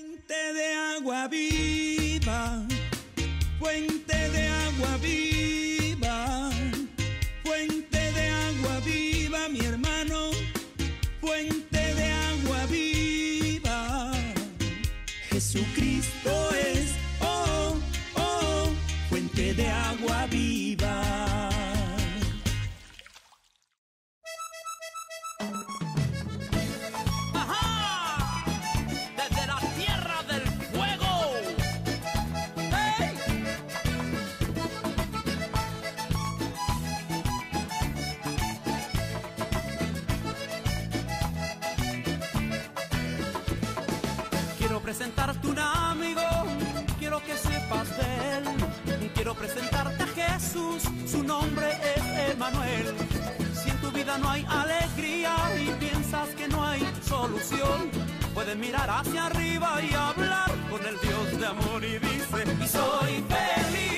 Fuente 0.00 0.34
de 0.54 0.96
agua 0.96 1.28
viva, 1.28 2.66
fuente 3.58 4.30
de 4.30 4.46
agua 4.46 4.96
viva, 4.96 6.50
fuente 7.44 7.98
de 7.98 8.28
agua 8.48 8.80
viva, 8.80 9.48
mi 9.50 9.60
hermano, 9.60 10.30
fuente 11.20 11.94
de 11.94 12.12
agua 12.32 12.64
viva. 12.70 14.12
Jesucristo 15.28 16.30
es, 16.54 16.69
presentarte 45.40 45.48
un 45.48 45.58
amigo, 45.58 46.20
quiero 46.98 47.20
que 47.20 47.36
sepas 47.36 47.88
de 47.96 48.38
él. 48.38 49.10
Quiero 49.14 49.34
presentarte 49.34 50.02
a 50.02 50.06
Jesús, 50.06 50.82
su 51.06 51.22
nombre 51.22 51.66
es 51.96 52.32
Emanuel. 52.32 52.94
Si 53.54 53.70
en 53.70 53.76
tu 53.80 53.90
vida 53.90 54.18
no 54.18 54.30
hay 54.30 54.46
alegría 54.48 55.34
y 55.60 55.70
piensas 55.72 56.28
que 56.30 56.48
no 56.48 56.64
hay 56.64 56.80
solución, 57.02 57.90
puedes 58.34 58.56
mirar 58.56 58.88
hacia 58.88 59.26
arriba 59.26 59.80
y 59.82 59.94
hablar 59.94 60.50
con 60.70 60.80
el 60.86 60.98
Dios 61.00 61.40
de 61.40 61.46
amor 61.46 61.84
y 61.84 61.98
dice, 61.98 62.64
y 62.64 62.68
soy 62.68 63.24
feliz, 63.28 63.89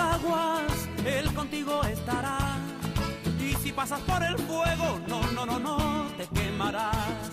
aguas, 0.00 0.88
Él 1.04 1.32
contigo 1.34 1.82
estará. 1.84 2.38
Y 3.40 3.54
si 3.62 3.72
pasas 3.72 4.00
por 4.00 4.22
el 4.22 4.36
fuego, 4.38 5.00
no, 5.06 5.22
no, 5.32 5.46
no, 5.46 5.58
no, 5.58 6.06
te 6.16 6.26
quemarás. 6.28 7.30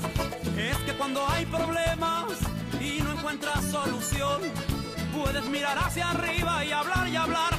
Es 0.57 0.77
que 0.77 0.93
cuando 0.93 1.27
hay 1.29 1.45
problemas 1.45 2.25
y 2.79 3.01
no 3.01 3.11
encuentras 3.13 3.63
solución, 3.65 4.41
puedes 5.15 5.45
mirar 5.45 5.77
hacia 5.79 6.09
arriba 6.11 6.65
y 6.65 6.71
hablar 6.71 7.07
y 7.07 7.15
hablar 7.15 7.56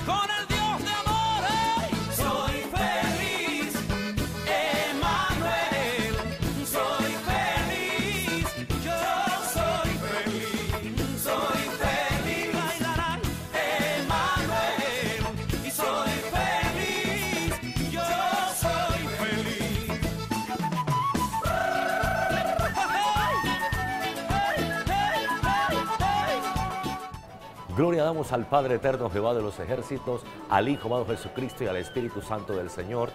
Gloria 28.08 28.22
damos 28.22 28.32
al 28.32 28.46
Padre 28.46 28.76
Eterno, 28.76 29.10
Jehová 29.10 29.34
de 29.34 29.42
los 29.42 29.60
ejércitos, 29.60 30.22
al 30.48 30.66
Hijo 30.70 30.88
amado 30.88 31.04
Jesucristo 31.04 31.64
y 31.64 31.66
al 31.66 31.76
Espíritu 31.76 32.22
Santo 32.22 32.54
del 32.54 32.70
Señor. 32.70 33.10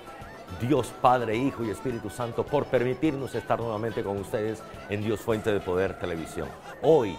Dios 0.62 0.94
Padre, 1.02 1.36
Hijo 1.36 1.64
y 1.64 1.72
Espíritu 1.72 2.12
Santo, 2.12 2.46
por 2.46 2.66
permitirnos 2.66 3.34
estar 3.34 3.60
nuevamente 3.60 4.04
con 4.04 4.20
ustedes 4.20 4.62
en 4.90 5.02
Dios 5.02 5.20
Fuente 5.20 5.52
de 5.52 5.60
Poder 5.62 5.98
Televisión. 5.98 6.48
Hoy, 6.84 7.18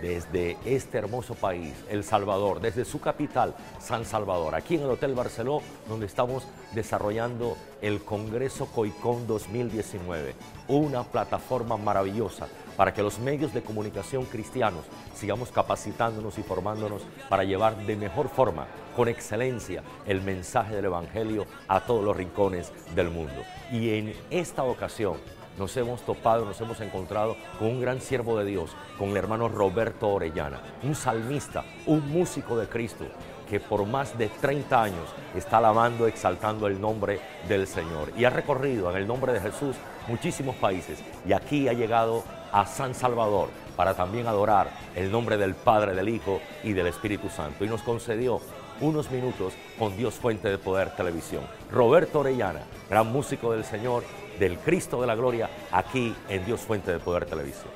desde 0.00 0.56
este 0.64 0.98
hermoso 0.98 1.34
país, 1.34 1.72
El 1.88 2.04
Salvador, 2.04 2.60
desde 2.60 2.84
su 2.84 3.00
capital, 3.00 3.54
San 3.80 4.04
Salvador, 4.04 4.54
aquí 4.54 4.76
en 4.76 4.82
el 4.82 4.90
Hotel 4.90 5.14
Barceló, 5.14 5.62
donde 5.88 6.06
estamos 6.06 6.46
desarrollando 6.72 7.56
el 7.82 8.02
Congreso 8.02 8.66
COICON 8.66 9.26
2019, 9.26 10.34
una 10.68 11.04
plataforma 11.04 11.76
maravillosa 11.76 12.48
para 12.76 12.92
que 12.92 13.02
los 13.02 13.18
medios 13.18 13.54
de 13.54 13.62
comunicación 13.62 14.24
cristianos 14.24 14.84
sigamos 15.14 15.52
capacitándonos 15.52 16.38
y 16.38 16.42
formándonos 16.42 17.02
para 17.28 17.44
llevar 17.44 17.76
de 17.86 17.96
mejor 17.96 18.28
forma, 18.28 18.66
con 18.96 19.08
excelencia, 19.08 19.82
el 20.06 20.20
mensaje 20.22 20.74
del 20.76 20.86
Evangelio 20.86 21.46
a 21.68 21.80
todos 21.80 22.04
los 22.04 22.16
rincones 22.16 22.72
del 22.94 23.10
mundo. 23.10 23.42
Y 23.72 23.90
en 23.90 24.14
esta 24.30 24.64
ocasión 24.64 25.16
nos 25.58 25.76
hemos 25.76 26.02
topado, 26.02 26.44
nos 26.44 26.60
hemos 26.60 26.80
encontrado 26.80 27.36
con 27.58 27.68
un 27.68 27.80
gran 27.80 28.00
siervo 28.00 28.38
de 28.38 28.44
Dios, 28.44 28.70
con 28.98 29.10
el 29.10 29.16
hermano 29.16 29.48
Roberto 29.48 30.08
Orellana, 30.08 30.60
un 30.82 30.94
salmista, 30.94 31.64
un 31.86 32.08
músico 32.10 32.56
de 32.56 32.66
Cristo, 32.66 33.04
que 33.48 33.60
por 33.60 33.86
más 33.86 34.16
de 34.18 34.28
30 34.28 34.82
años 34.82 35.08
está 35.34 35.58
alabando, 35.58 36.06
exaltando 36.06 36.66
el 36.66 36.80
nombre 36.80 37.20
del 37.48 37.66
Señor. 37.66 38.12
Y 38.16 38.24
ha 38.24 38.30
recorrido 38.30 38.90
en 38.90 38.96
el 38.96 39.06
nombre 39.06 39.32
de 39.32 39.40
Jesús 39.40 39.76
muchísimos 40.08 40.56
países. 40.56 40.98
Y 41.26 41.32
aquí 41.32 41.68
ha 41.68 41.72
llegado 41.72 42.24
a 42.52 42.66
San 42.66 42.94
Salvador 42.94 43.48
para 43.76 43.94
también 43.94 44.26
adorar 44.26 44.70
el 44.94 45.10
nombre 45.10 45.36
del 45.36 45.54
Padre, 45.54 45.94
del 45.94 46.08
Hijo 46.08 46.40
y 46.62 46.72
del 46.72 46.86
Espíritu 46.86 47.28
Santo. 47.28 47.64
Y 47.64 47.68
nos 47.68 47.82
concedió 47.82 48.40
unos 48.80 49.10
minutos 49.10 49.54
con 49.78 49.96
Dios 49.96 50.14
Fuente 50.14 50.48
de 50.48 50.58
Poder 50.58 50.90
Televisión. 50.96 51.44
Roberto 51.70 52.20
Orellana, 52.20 52.60
gran 52.88 53.12
músico 53.12 53.52
del 53.52 53.64
Señor, 53.64 54.04
del 54.38 54.58
Cristo 54.58 55.00
de 55.00 55.06
la 55.06 55.14
Gloria, 55.14 55.48
aquí 55.70 56.14
en 56.28 56.44
Dios 56.44 56.60
Fuente 56.60 56.92
de 56.92 56.98
Poder 56.98 57.26
Televisión. 57.26 57.70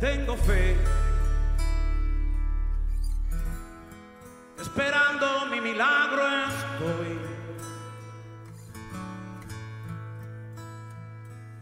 Tengo 0.00 0.36
fe. 0.36 0.76
Esperando 4.60 5.46
mi 5.50 5.60
milagro 5.60 6.22
estoy. 6.48 7.18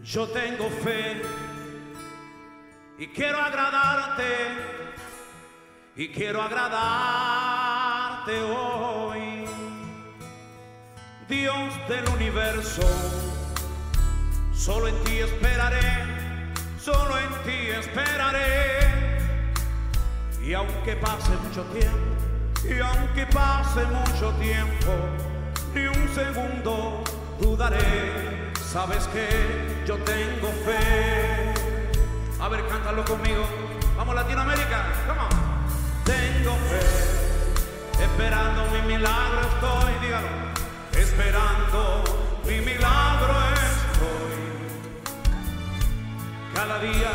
Yo 0.03 0.29
tengo 0.29 0.69
fe. 0.71 1.23
y 2.99 3.07
quiero 3.09 3.39
agradarte 3.39 4.25
y 5.97 6.09
quiero 6.09 6.43
agradarte 6.43 8.41
hoy. 8.43 9.45
Dios 11.29 11.89
del 11.89 12.09
universo, 12.09 12.83
solo 14.59 14.89
en 14.89 15.05
ti 15.05 15.19
esperaré, 15.19 16.05
solo 16.83 17.17
en 17.17 17.29
ti 17.45 17.71
esperaré. 17.81 19.19
Y 20.43 20.53
aunque 20.53 20.97
pase 20.97 21.31
mucho 21.45 21.63
tiempo, 21.65 21.99
y 22.65 22.81
aunque 22.81 23.27
pase 23.27 23.85
mucho 23.87 24.33
tiempo, 24.41 24.93
ni 25.75 25.87
un 25.87 26.09
segundo 26.15 27.05
dudaré. 27.41 28.51
Sabes 28.73 29.07
que 29.09 29.85
yo 29.87 29.97
tengo 29.99 30.49
fe. 30.65 31.55
A 32.41 32.49
ver, 32.49 32.67
cántalo 32.69 33.05
conmigo. 33.05 33.45
Vamos 33.97 34.15
Latinoamérica, 34.15 34.85
come 35.07 35.21
on. 35.21 35.49
Tengo 36.05 36.55
fe, 36.69 38.03
esperando 38.05 38.67
mi 38.73 38.95
milagro 38.95 39.41
estoy, 39.41 39.93
dígalo. 40.03 40.29
Esperando 40.93 42.05
mi 42.47 42.61
milagro 42.61 43.08
Cada 46.59 46.79
día 46.81 47.13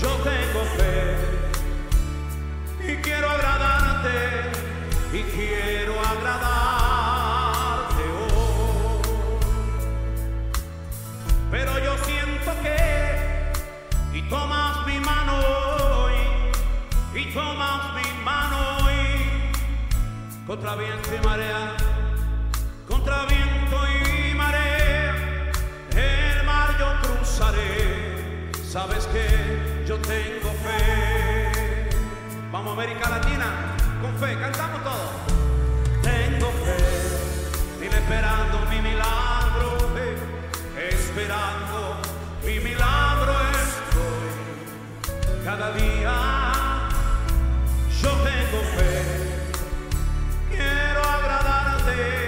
yo 0.00 0.08
tengo 0.24 0.64
fe 0.78 0.96
y 2.90 2.96
quiero 3.02 3.28
agradarte 3.28 4.50
y 5.12 5.22
quiero 5.24 6.00
agradarte 6.00 8.02
hoy. 8.16 9.02
Pero 11.50 11.78
yo 11.80 11.98
siento 12.06 12.50
que 12.62 13.52
y 14.14 14.22
tomas 14.30 14.86
mi 14.86 15.00
mano 15.00 15.34
hoy 15.34 16.14
y 17.14 17.26
tomas 17.34 17.94
mi 17.94 18.10
mano 18.24 18.86
hoy 18.86 19.26
contra 20.46 20.76
viento 20.76 21.14
y 21.14 21.20
marea, 21.26 21.76
contra 22.88 23.26
viento 23.26 23.86
y 23.86 24.34
marea, 24.34 25.14
el 25.94 26.42
mar 26.46 26.74
yo 26.78 26.86
cruzaré. 27.02 28.05
Sabes 28.68 29.06
que 29.06 29.84
yo 29.86 29.96
tengo 29.98 30.50
fe. 30.64 31.88
Vamos 32.50 32.72
América 32.72 33.08
Latina, 33.08 33.76
con 34.02 34.14
fe, 34.18 34.36
cantamos 34.38 34.82
todos. 34.82 35.10
Tengo 36.02 36.50
fe, 36.64 37.80
dile 37.80 37.96
esperando 37.96 38.58
mi 38.68 38.80
milagro, 38.80 39.78
eh, 39.96 40.90
esperando 40.90 41.96
mi 42.44 42.58
milagro 42.58 43.34
estoy. 43.62 45.44
Cada 45.44 45.72
día 45.72 46.88
yo 48.02 48.10
tengo 48.10 48.60
fe, 48.76 48.94
quiero 50.50 51.00
agradarte 51.02 52.25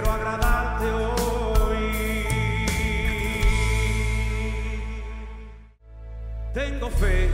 Quiero 0.00 0.14
agradarte 0.14 0.86
hoy. 0.92 2.24
Tengo 6.54 6.88
fe. 6.88 7.28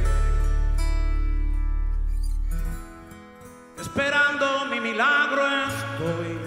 Esperando 3.81 4.67
mi 4.69 4.81
milagro 4.81 5.43
estoy. 5.69 6.39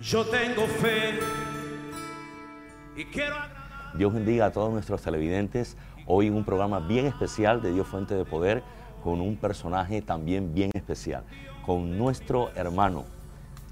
Yo 0.00 0.24
tengo 0.26 0.66
fe. 0.68 1.18
Y 2.94 3.06
quiero 3.06 3.34
agradarte. 3.34 3.98
Dios 3.98 4.14
bendiga 4.14 4.46
a 4.46 4.52
todos 4.52 4.72
nuestros 4.72 5.02
televidentes. 5.02 5.76
Hoy 6.06 6.30
un 6.30 6.44
programa 6.44 6.78
bien 6.78 7.06
especial 7.06 7.60
de 7.60 7.72
Dios 7.72 7.88
Fuente 7.88 8.14
de 8.14 8.24
Poder 8.24 8.62
con 9.02 9.20
un 9.20 9.36
personaje 9.36 10.00
también 10.00 10.54
bien 10.54 10.70
especial, 10.74 11.24
con 11.64 11.96
nuestro 11.98 12.50
hermano 12.54 13.04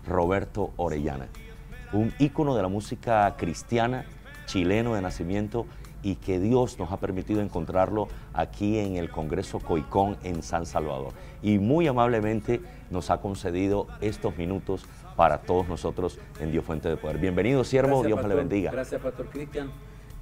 Roberto 0.07 0.73
Orellana, 0.77 1.29
un 1.93 2.13
ícono 2.19 2.55
de 2.55 2.63
la 2.63 2.69
música 2.69 3.35
cristiana, 3.37 4.05
chileno 4.47 4.95
de 4.95 5.03
nacimiento 5.03 5.67
y 6.03 6.17
que 6.17 6.41
Dios 6.41 6.79
nos 6.79 6.93
ha 6.93 6.97
permitido 6.99 7.41
encontrarlo 7.43 8.09
aquí 8.33 8.79
en 8.79 8.97
el 8.97 9.11
Congreso 9.11 9.59
Coicón 9.59 10.17
en 10.23 10.43
San 10.43 10.67
Salvador. 10.67 11.13
Y 11.43 11.59
muy 11.59 11.87
amablemente 11.87 12.61
nos 12.91 13.11
ha 13.11 13.21
concedido 13.21 13.87
estos 14.01 14.37
minutos 14.39 14.87
para 15.17 15.39
todos 15.43 15.69
nosotros 15.69 16.19
en 16.41 16.51
Dios 16.51 16.65
Fuente 16.65 16.89
de 16.89 16.97
Poder. 16.97 17.19
Bienvenido, 17.19 17.65
siervo, 17.65 18.03
Dios 18.03 18.23
me 18.23 18.29
le 18.29 18.35
bendiga. 18.35 18.71
Gracias, 18.71 19.01
Pastor 19.01 19.29
Cristian. 19.29 19.71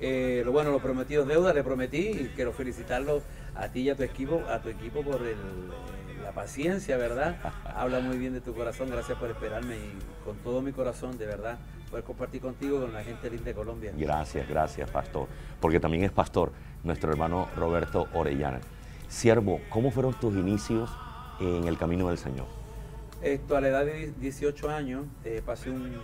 Eh, 0.00 0.42
lo 0.44 0.52
bueno, 0.52 0.70
lo 0.70 0.78
prometido 0.78 1.24
deuda, 1.24 1.52
le 1.52 1.64
prometí 1.64 1.98
y 1.98 2.32
quiero 2.34 2.52
felicitarlo 2.52 3.20
a 3.56 3.68
ti 3.68 3.80
y 3.80 3.90
a 3.90 3.96
tu 3.96 4.04
equipo, 4.04 4.42
a 4.48 4.60
tu 4.60 4.68
equipo 4.68 5.02
por 5.02 5.22
el, 5.22 5.36
la 6.28 6.34
paciencia, 6.34 6.98
¿verdad? 6.98 7.36
Habla 7.74 8.00
muy 8.00 8.18
bien 8.18 8.34
de 8.34 8.42
tu 8.42 8.54
corazón, 8.54 8.90
gracias 8.90 9.16
por 9.16 9.30
esperarme 9.30 9.76
y 9.76 10.24
con 10.26 10.36
todo 10.36 10.60
mi 10.60 10.72
corazón, 10.72 11.16
de 11.16 11.24
verdad, 11.24 11.58
poder 11.88 12.04
compartir 12.04 12.42
contigo 12.42 12.80
con 12.80 12.92
la 12.92 13.02
gente 13.02 13.30
linda 13.30 13.46
de 13.46 13.54
Colombia. 13.54 13.92
Gracias, 13.96 14.46
gracias, 14.46 14.90
pastor. 14.90 15.26
Porque 15.58 15.80
también 15.80 16.04
es 16.04 16.10
pastor 16.10 16.52
nuestro 16.84 17.10
hermano 17.10 17.48
Roberto 17.56 18.08
Orellana. 18.12 18.60
Siervo, 19.08 19.62
¿cómo 19.70 19.90
fueron 19.90 20.12
tus 20.20 20.34
inicios 20.34 20.90
en 21.40 21.66
el 21.66 21.78
camino 21.78 22.08
del 22.08 22.18
Señor? 22.18 22.46
Esto 23.22 23.56
a 23.56 23.62
la 23.62 23.68
edad 23.68 23.86
de 23.86 24.12
18 24.20 24.68
años 24.68 25.06
eh, 25.24 25.40
pasé 25.44 25.70
un, 25.70 25.94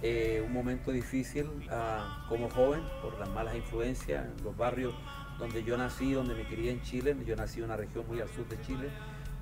eh, 0.00 0.44
un 0.46 0.52
momento 0.52 0.92
difícil 0.92 1.50
ah, 1.72 2.24
como 2.28 2.48
joven 2.50 2.82
por 3.02 3.18
las 3.18 3.28
malas 3.30 3.56
influencias 3.56 4.26
en 4.26 4.44
los 4.44 4.56
barrios 4.56 4.94
donde 5.40 5.64
yo 5.64 5.76
nací, 5.76 6.12
donde 6.12 6.36
me 6.36 6.44
crié 6.44 6.70
en 6.70 6.82
Chile. 6.82 7.16
Yo 7.26 7.34
nací 7.34 7.58
en 7.58 7.64
una 7.64 7.76
región 7.76 8.06
muy 8.06 8.20
al 8.20 8.28
sur 8.28 8.48
de 8.48 8.60
Chile. 8.60 8.90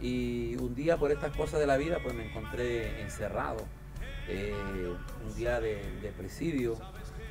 Y 0.00 0.56
un 0.56 0.74
día 0.74 0.96
por 0.96 1.10
estas 1.12 1.34
cosas 1.36 1.60
de 1.60 1.66
la 1.66 1.76
vida 1.76 1.98
pues 2.02 2.14
me 2.14 2.26
encontré 2.26 3.00
encerrado. 3.02 3.64
eh, 4.28 4.52
un 5.26 5.34
día 5.34 5.60
de, 5.60 5.82
de 6.00 6.12
presidio, 6.12 6.76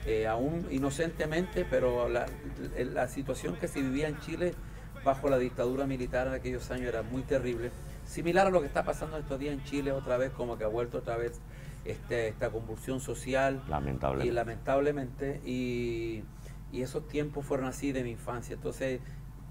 eh, 0.06 0.28
aún 0.28 0.68
inocentemente, 0.72 1.66
pero 1.70 2.10
la, 2.10 2.26
la 2.78 3.08
situación 3.08 3.56
que 3.56 3.68
se 3.68 3.82
vivía 3.82 4.08
en 4.08 4.20
Chile 4.20 4.54
bajo 5.04 5.30
la 5.30 5.38
dictadura 5.38 5.86
militar 5.86 6.28
en 6.28 6.34
aquellos 6.34 6.70
años 6.72 6.88
era 6.88 7.02
muy 7.02 7.24
terrible. 7.24 7.72
Similar 8.06 8.48
a 8.48 8.50
lo 8.50 8.62
que 8.62 8.68
está 8.68 8.84
pasando 8.84 9.18
estos 9.18 9.40
días 9.40 9.54
en 9.54 9.64
Chile 9.64 9.92
otra 9.92 10.18
vez, 10.18 10.32
como 10.32 10.58
que 10.58 10.64
ha 10.66 10.68
vuelto 10.68 10.98
otra 11.00 11.18
vez 11.18 11.40
este, 11.86 12.28
esta 12.28 12.50
convulsión 12.50 13.00
social. 13.00 13.64
Lamentable. 13.70 14.26
Y 14.26 14.32
lamentablemente, 14.32 15.42
y, 15.46 16.24
y 16.72 16.82
esos 16.82 17.08
tiempos 17.08 17.46
fueron 17.46 17.66
así 17.66 17.92
de 17.92 18.04
mi 18.04 18.12
infancia. 18.12 18.56
Entonces 18.56 19.00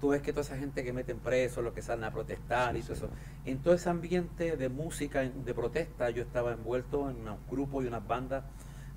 tú 0.03 0.09
ves 0.09 0.21
que 0.21 0.33
toda 0.33 0.41
esa 0.41 0.57
gente 0.57 0.83
que 0.83 0.91
meten 0.91 1.19
presos, 1.19 1.63
los 1.63 1.71
que 1.71 1.81
salen 1.81 2.03
a 2.03 2.11
protestar 2.11 2.75
y 2.75 2.81
todo 2.81 2.91
eso. 2.91 3.09
En 3.45 3.59
todo 3.59 3.73
ese 3.73 3.89
ambiente 3.89 4.57
de 4.57 4.67
música, 4.67 5.21
de 5.21 5.53
protesta, 5.53 6.09
yo 6.09 6.23
estaba 6.23 6.51
envuelto 6.51 7.09
en 7.09 7.21
unos 7.21 7.37
grupos 7.49 7.85
y 7.85 7.87
unas 7.87 8.05
bandas 8.05 8.43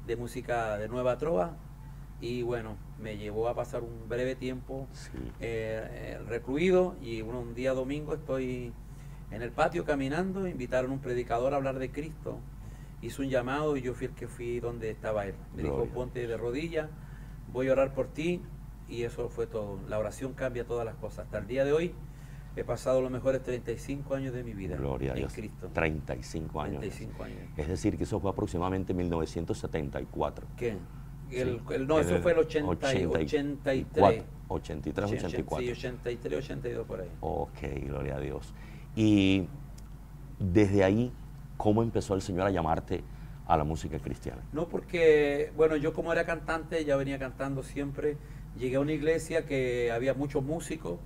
de 0.05 0.17
música 0.17 0.77
de 0.79 0.89
nueva 0.89 1.17
trova 1.17 1.59
y 2.21 2.43
bueno, 2.43 2.77
me 3.01 3.19
llevó 3.19 3.49
a 3.49 3.55
pasar 3.55 3.85
un 3.85 4.09
breve 4.09 4.35
tiempo 4.35 4.89
eh, 5.39 6.19
recluido 6.27 6.97
y 7.01 7.23
un 7.23 7.55
día 7.55 7.73
domingo 7.73 8.13
estoy 8.13 8.73
en 9.31 9.43
el 9.43 9.53
patio 9.53 9.85
caminando, 9.85 10.49
invitaron 10.49 10.91
a 10.91 10.95
un 10.95 11.01
predicador 11.01 11.55
a 11.55 11.57
hablar 11.59 11.79
de 11.79 11.93
Cristo, 11.93 12.41
hizo 13.01 13.23
un 13.23 13.29
llamado 13.29 13.77
y 13.77 13.83
yo 13.83 13.95
fui 13.95 14.09
el 14.09 14.15
que 14.15 14.27
fui 14.27 14.59
donde 14.59 14.91
estaba 14.91 15.25
él. 15.25 15.37
Me 15.55 15.63
dijo, 15.63 15.87
ponte 15.87 16.27
de 16.27 16.37
rodillas, 16.37 16.89
voy 17.53 17.69
a 17.69 17.73
orar 17.75 17.95
por 17.95 18.09
ti 18.09 18.43
y 18.89 19.03
eso 19.03 19.29
fue 19.29 19.47
todo. 19.47 19.79
La 19.89 19.99
oración 19.99 20.33
cambia 20.35 20.65
todas 20.65 20.85
las 20.85 20.95
cosas. 20.97 21.27
Hasta 21.27 21.39
el 21.39 21.47
día 21.47 21.65
de 21.65 21.73
hoy 21.73 21.95
he 22.57 22.65
pasado 22.65 23.03
los 23.03 23.11
mejores 23.11 23.43
35 23.43 24.15
años 24.15 24.33
de 24.33 24.43
mi 24.43 24.55
vida 24.55 24.77
Gloria 24.77 25.09
en 25.11 25.13
a 25.13 25.15
Dios. 25.19 25.33
Cristo. 25.35 25.69
35 25.73 26.61
años. 26.61 26.81
35 26.81 27.25
años. 27.25 27.39
Es 27.57 27.69
decir, 27.69 27.97
que 27.97 28.05
eso 28.05 28.21
fue 28.21 28.31
aproximadamente 28.31 28.95
1974. 28.95 30.47
¿Qué? 30.57 30.77
El, 31.31 31.59
Sí. 31.67 31.75
el- 31.75 31.87
no, 31.89 31.99
eso 31.99 32.17
El 32.17 32.23
fue 32.23 32.33
el 32.33 32.39
80, 32.39 32.95
y- 32.95 33.05
83. 33.07 34.25
83, 34.49 35.13
84. 35.13 35.67
Sí, 35.67 35.73
83, 35.73 36.39
82 36.39 36.87
por 36.87 37.01
ahí. 37.01 37.09
Ok, 37.21 37.59
gloria 37.85 38.17
a 38.17 38.21
Dios. 38.21 38.55
Y 38.95 39.49
desde 40.39 40.85
ahí, 40.85 41.13
¿cómo 41.57 41.83
empezó 41.83 42.15
el 42.15 42.23
Señor 42.23 42.47
a 42.47 42.51
llamarte 42.51 43.03
a 43.49 43.57
la 43.57 43.65
música 43.65 43.99
cristiana? 43.99 44.43
No, 44.53 44.69
porque, 44.69 45.53
bueno, 45.57 45.75
yo 45.77 45.93
como 45.93 46.13
era 46.13 46.25
cantante, 46.25 46.85
ya 46.85 46.95
venía 46.97 47.19
cantando 47.19 47.65
siempre. 47.65 48.17
Llegué 48.59 48.77
a 48.77 48.81
una 48.81 48.93
iglesia 48.93 49.47
que 49.47 49.91
había 49.93 50.15
muchos 50.15 50.43
músicos 50.43 50.99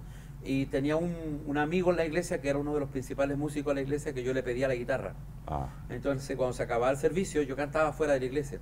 y 0.44 0.66
tenía 0.66 0.96
un, 0.96 1.42
un 1.46 1.58
amigo 1.58 1.90
en 1.90 1.96
la 1.96 2.04
iglesia 2.04 2.40
que 2.40 2.48
era 2.48 2.58
uno 2.58 2.74
de 2.74 2.80
los 2.80 2.88
principales 2.88 3.36
músicos 3.36 3.72
de 3.72 3.74
la 3.76 3.80
iglesia 3.82 4.12
que 4.12 4.22
yo 4.22 4.32
le 4.32 4.42
pedía 4.42 4.68
la 4.68 4.74
guitarra. 4.74 5.14
Ah, 5.46 5.68
Entonces, 5.88 6.36
cuando 6.36 6.52
se 6.54 6.62
acababa 6.62 6.90
el 6.90 6.96
servicio, 6.96 7.42
yo 7.42 7.56
cantaba 7.56 7.92
fuera 7.92 8.14
de 8.14 8.20
la 8.20 8.26
iglesia. 8.26 8.60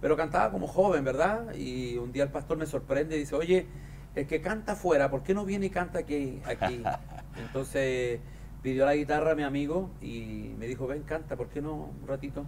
Pero 0.00 0.16
cantaba 0.16 0.50
como 0.50 0.66
joven, 0.66 1.04
¿verdad? 1.04 1.54
Y 1.54 1.96
un 1.96 2.12
día 2.12 2.24
el 2.24 2.30
pastor 2.30 2.56
me 2.56 2.66
sorprende 2.66 3.16
y 3.16 3.20
dice, 3.20 3.34
oye, 3.34 3.66
el 4.14 4.26
que 4.26 4.40
canta 4.40 4.72
afuera, 4.72 5.10
¿por 5.10 5.22
qué 5.22 5.34
no 5.34 5.44
viene 5.44 5.66
y 5.66 5.70
canta 5.70 5.98
aquí? 6.00 6.40
aquí? 6.46 6.82
Entonces 7.38 8.20
pidió 8.62 8.86
la 8.86 8.94
guitarra 8.94 9.32
a 9.32 9.34
mi 9.34 9.42
amigo 9.42 9.90
y 10.00 10.54
me 10.58 10.66
dijo, 10.66 10.86
ven, 10.86 11.02
canta, 11.02 11.36
¿por 11.36 11.48
qué 11.48 11.60
no 11.60 11.92
un 12.00 12.06
ratito? 12.06 12.46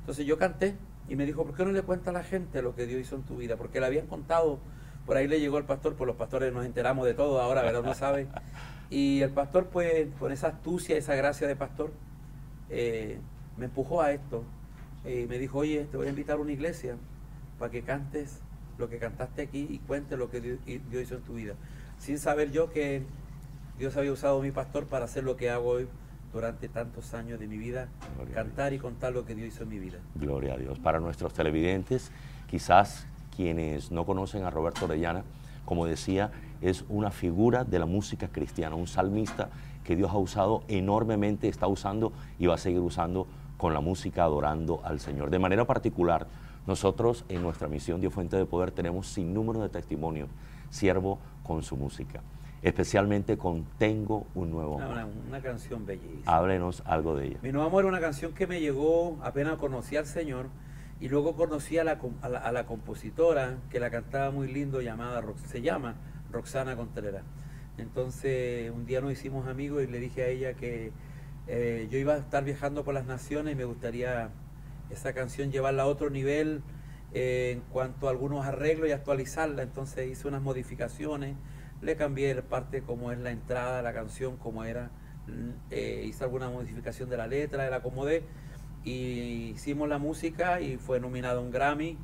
Entonces 0.00 0.26
yo 0.26 0.38
canté 0.38 0.76
y 1.08 1.16
me 1.16 1.26
dijo, 1.26 1.44
¿por 1.44 1.54
qué 1.54 1.64
no 1.64 1.72
le 1.72 1.82
cuenta 1.82 2.10
a 2.10 2.12
la 2.12 2.24
gente 2.24 2.62
lo 2.62 2.74
que 2.74 2.86
Dios 2.86 3.00
hizo 3.00 3.16
en 3.16 3.22
tu 3.22 3.36
vida? 3.36 3.56
Porque 3.56 3.80
le 3.80 3.86
habían 3.86 4.06
contado, 4.06 4.58
por 5.06 5.16
ahí 5.16 5.28
le 5.28 5.40
llegó 5.40 5.58
el 5.58 5.64
pastor, 5.64 5.94
pues 5.94 6.06
los 6.06 6.16
pastores 6.16 6.52
nos 6.52 6.64
enteramos 6.64 7.06
de 7.06 7.14
todo 7.14 7.40
ahora, 7.40 7.62
¿verdad? 7.62 7.82
Uno 7.82 7.94
sabe. 7.94 8.26
Y 8.90 9.22
el 9.22 9.30
pastor, 9.30 9.66
pues, 9.66 10.08
con 10.18 10.32
esa 10.32 10.48
astucia, 10.48 10.96
esa 10.96 11.14
gracia 11.14 11.46
de 11.46 11.56
pastor, 11.56 11.92
eh, 12.70 13.18
me 13.56 13.66
empujó 13.66 14.02
a 14.02 14.12
esto. 14.12 14.44
Y 15.04 15.26
me 15.26 15.38
dijo, 15.38 15.58
oye, 15.58 15.86
te 15.90 15.96
voy 15.96 16.06
a 16.06 16.10
invitar 16.10 16.38
a 16.38 16.40
una 16.40 16.52
iglesia 16.52 16.96
para 17.58 17.70
que 17.70 17.82
cantes 17.82 18.40
lo 18.78 18.88
que 18.88 18.98
cantaste 18.98 19.42
aquí 19.42 19.66
y 19.70 19.78
cuentes 19.78 20.18
lo 20.18 20.30
que 20.30 20.40
Dios, 20.40 20.58
hizo 20.66 21.16
en 21.16 21.22
tu 21.22 21.34
vida. 21.34 21.54
Sin 21.98 22.18
saber 22.18 22.50
yo 22.50 22.70
que 22.70 23.02
Dios 23.78 23.96
había 23.96 24.12
usado 24.12 24.40
a 24.40 24.42
mi 24.42 24.50
pastor 24.50 24.86
para 24.86 25.04
hacer 25.04 25.24
lo 25.24 25.36
que 25.36 25.50
hago 25.50 25.68
hoy 25.68 25.88
durante 26.32 26.68
tantos 26.68 27.14
años 27.14 27.38
de 27.38 27.46
mi 27.46 27.58
vida, 27.58 27.88
Gloria 28.16 28.34
cantar 28.34 28.72
y 28.72 28.78
contar 28.78 29.12
lo 29.12 29.24
que 29.24 29.34
Dios 29.36 29.48
hizo 29.48 29.62
en 29.62 29.68
mi 29.68 29.78
vida. 29.78 29.98
gloria 30.16 30.54
a 30.54 30.56
Dios. 30.56 30.80
Para 30.80 30.98
nuestros 30.98 31.32
televidentes, 31.32 32.10
quizás 32.48 33.06
quienes 33.36 33.90
no 33.90 34.04
conocen 34.04 34.44
a 34.44 34.50
Roberto 34.50 34.84
Orellana, 34.86 35.24
como 35.64 35.86
decía, 35.86 36.30
es 36.60 36.84
una 36.88 37.10
figura 37.10 37.64
de 37.64 37.78
la 37.78 37.86
música 37.86 38.28
cristiana, 38.28 38.76
un 38.76 38.86
salmista 38.86 39.48
que 39.82 39.96
Dios 39.96 40.10
ha 40.10 40.18
usado 40.18 40.62
enormemente, 40.68 41.48
está 41.48 41.66
usando 41.66 42.12
y 42.38 42.46
va 42.46 42.54
a 42.54 42.58
seguir 42.58 42.80
usando 42.80 43.26
con 43.56 43.72
la 43.74 43.80
música 43.80 44.24
adorando 44.24 44.80
al 44.84 45.00
Señor. 45.00 45.30
De 45.30 45.38
manera 45.38 45.64
particular, 45.66 46.26
nosotros 46.66 47.24
en 47.28 47.42
nuestra 47.42 47.68
misión 47.68 48.00
Dios 48.00 48.12
Fuente 48.12 48.36
de 48.36 48.46
Poder 48.46 48.70
tenemos 48.70 49.06
sin 49.06 49.34
número 49.34 49.60
de 49.60 49.68
testimonios, 49.68 50.28
siervo 50.70 51.18
con 51.42 51.62
su 51.62 51.76
música, 51.76 52.20
especialmente 52.62 53.36
con 53.36 53.64
Tengo 53.78 54.26
un 54.34 54.50
nuevo 54.50 54.76
amor. 54.80 54.92
una- 54.92 55.06
una 55.28 55.40
canción 55.40 55.84
bellísima. 55.84 56.22
Háblenos 56.24 56.82
algo 56.86 57.14
de 57.16 57.26
ella. 57.26 57.38
Mi 57.42 57.52
nuevo 57.52 57.66
amor 57.68 57.84
era 57.84 57.88
una 57.90 58.00
canción 58.00 58.32
que 58.32 58.46
me 58.46 58.60
llegó 58.60 59.18
apenas 59.22 59.56
conocí 59.58 59.96
al 59.96 60.06
Señor 60.06 60.46
y 61.00 61.08
luego 61.08 61.34
conocí 61.36 61.78
a 61.78 61.84
la, 61.84 61.98
a 62.22 62.28
la, 62.28 62.52
la 62.52 62.66
compositora 62.66 63.58
que 63.70 63.80
la 63.80 63.90
cantaba 63.90 64.30
muy 64.30 64.50
lindo 64.52 64.80
llamada 64.80 65.22
se 65.46 65.60
llama 65.60 65.96
Roxana 66.30 66.76
Contreras. 66.76 67.24
Entonces 67.78 68.70
un 68.70 68.86
día 68.86 69.00
nos 69.00 69.12
hicimos 69.12 69.48
amigos 69.48 69.82
y 69.82 69.86
le 69.86 69.98
dije 69.98 70.22
a 70.22 70.28
ella 70.28 70.54
que 70.54 70.92
eh, 71.46 71.88
yo 71.90 71.98
iba 71.98 72.14
a 72.14 72.18
estar 72.18 72.44
viajando 72.44 72.84
por 72.84 72.94
las 72.94 73.06
naciones 73.06 73.52
y 73.52 73.56
me 73.56 73.64
gustaría 73.64 74.30
esa 74.90 75.12
canción 75.12 75.50
llevarla 75.50 75.82
a 75.82 75.86
otro 75.86 76.08
nivel 76.10 76.62
eh, 77.12 77.52
en 77.54 77.60
cuanto 77.72 78.08
a 78.08 78.10
algunos 78.10 78.46
arreglos 78.46 78.88
y 78.88 78.92
actualizarla. 78.92 79.62
Entonces 79.62 80.10
hice 80.10 80.28
unas 80.28 80.42
modificaciones, 80.42 81.36
le 81.82 81.96
cambié 81.96 82.34
parte 82.42 82.82
como 82.82 83.12
es 83.12 83.18
la 83.18 83.30
entrada 83.30 83.78
de 83.78 83.82
la 83.82 83.92
canción, 83.92 84.36
como 84.36 84.64
era, 84.64 84.90
eh, 85.70 86.04
hice 86.06 86.24
alguna 86.24 86.48
modificación 86.48 87.10
de 87.10 87.16
la 87.16 87.26
letra, 87.26 87.68
la 87.68 87.76
acomodé 87.76 88.22
y 88.84 89.50
hicimos 89.54 89.88
la 89.88 89.98
música 89.98 90.60
y 90.60 90.76
fue 90.76 91.00
nominado 91.00 91.40
a 91.40 91.42
un 91.42 91.50
Grammy 91.50 91.96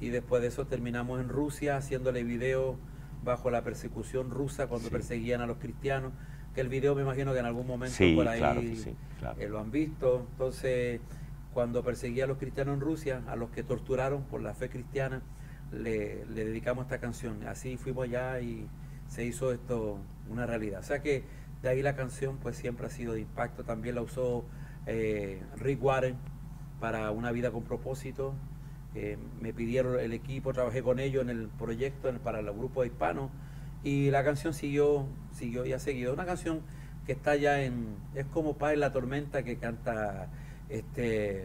y 0.00 0.08
después 0.10 0.42
de 0.42 0.48
eso 0.48 0.66
terminamos 0.66 1.20
en 1.20 1.28
Rusia 1.28 1.76
haciéndole 1.76 2.24
video 2.24 2.76
bajo 3.24 3.50
la 3.50 3.62
persecución 3.62 4.30
rusa 4.30 4.66
cuando 4.66 4.88
Sí. 4.88 4.92
perseguían 4.92 5.40
a 5.40 5.46
los 5.46 5.58
cristianos, 5.58 6.12
que 6.54 6.60
el 6.60 6.68
video 6.68 6.94
me 6.94 7.02
imagino 7.02 7.32
que 7.32 7.38
en 7.38 7.46
algún 7.46 7.66
momento 7.66 7.96
Sí, 7.96 8.14
por 8.14 8.28
ahí 8.28 8.38
claro 8.40 8.60
sí, 8.60 8.94
claro. 9.20 9.40
eh, 9.40 9.48
lo 9.48 9.58
han 9.60 9.70
visto. 9.70 10.26
Entonces, 10.32 11.00
cuando 11.54 11.82
perseguía 11.84 12.24
a 12.24 12.26
los 12.26 12.38
cristianos 12.38 12.74
en 12.74 12.80
Rusia, 12.80 13.22
a 13.28 13.36
los 13.36 13.50
que 13.50 13.62
torturaron 13.62 14.24
por 14.24 14.42
la 14.42 14.54
fe 14.54 14.68
cristiana, 14.68 15.22
le, 15.70 16.26
le 16.26 16.44
dedicamos 16.44 16.84
esta 16.84 16.98
canción. 16.98 17.46
Así 17.46 17.76
fuimos 17.76 18.04
allá 18.04 18.40
y 18.40 18.66
se 19.08 19.24
hizo 19.24 19.52
esto 19.52 19.98
una 20.28 20.44
realidad. 20.46 20.80
O 20.80 20.82
sea 20.82 21.00
que 21.00 21.24
de 21.62 21.68
ahí 21.68 21.80
la 21.80 21.94
canción 21.94 22.38
pues 22.38 22.56
siempre 22.56 22.86
ha 22.86 22.90
sido 22.90 23.12
de 23.14 23.20
impacto. 23.20 23.64
También 23.64 23.94
la 23.94 24.02
usó 24.02 24.44
eh, 24.86 25.40
Rick 25.58 25.82
Warren 25.82 26.16
para 26.80 27.10
Una 27.10 27.30
vida 27.32 27.50
con 27.50 27.62
propósito. 27.62 28.34
Eh, 28.94 29.16
me 29.40 29.52
pidieron 29.52 29.98
el 29.98 30.12
equipo, 30.12 30.52
trabajé 30.52 30.82
con 30.82 30.98
ellos 30.98 31.22
en 31.22 31.30
el 31.30 31.48
proyecto 31.48 32.08
en- 32.08 32.18
para 32.18 32.40
el 32.40 32.46
grupo 32.52 32.84
hispano 32.84 33.30
y 33.82 34.10
la 34.10 34.22
canción 34.22 34.52
siguió, 34.52 35.06
siguió 35.32 35.64
y 35.64 35.72
ha 35.72 35.78
seguido. 35.78 36.12
Una 36.12 36.26
canción 36.26 36.60
que 37.06 37.12
está 37.12 37.34
ya 37.36 37.62
en, 37.62 37.86
es 38.14 38.26
como 38.26 38.54
Paz 38.58 38.74
en 38.74 38.80
la 38.80 38.92
tormenta 38.92 39.42
que 39.44 39.56
canta 39.56 40.28
este 40.68 41.44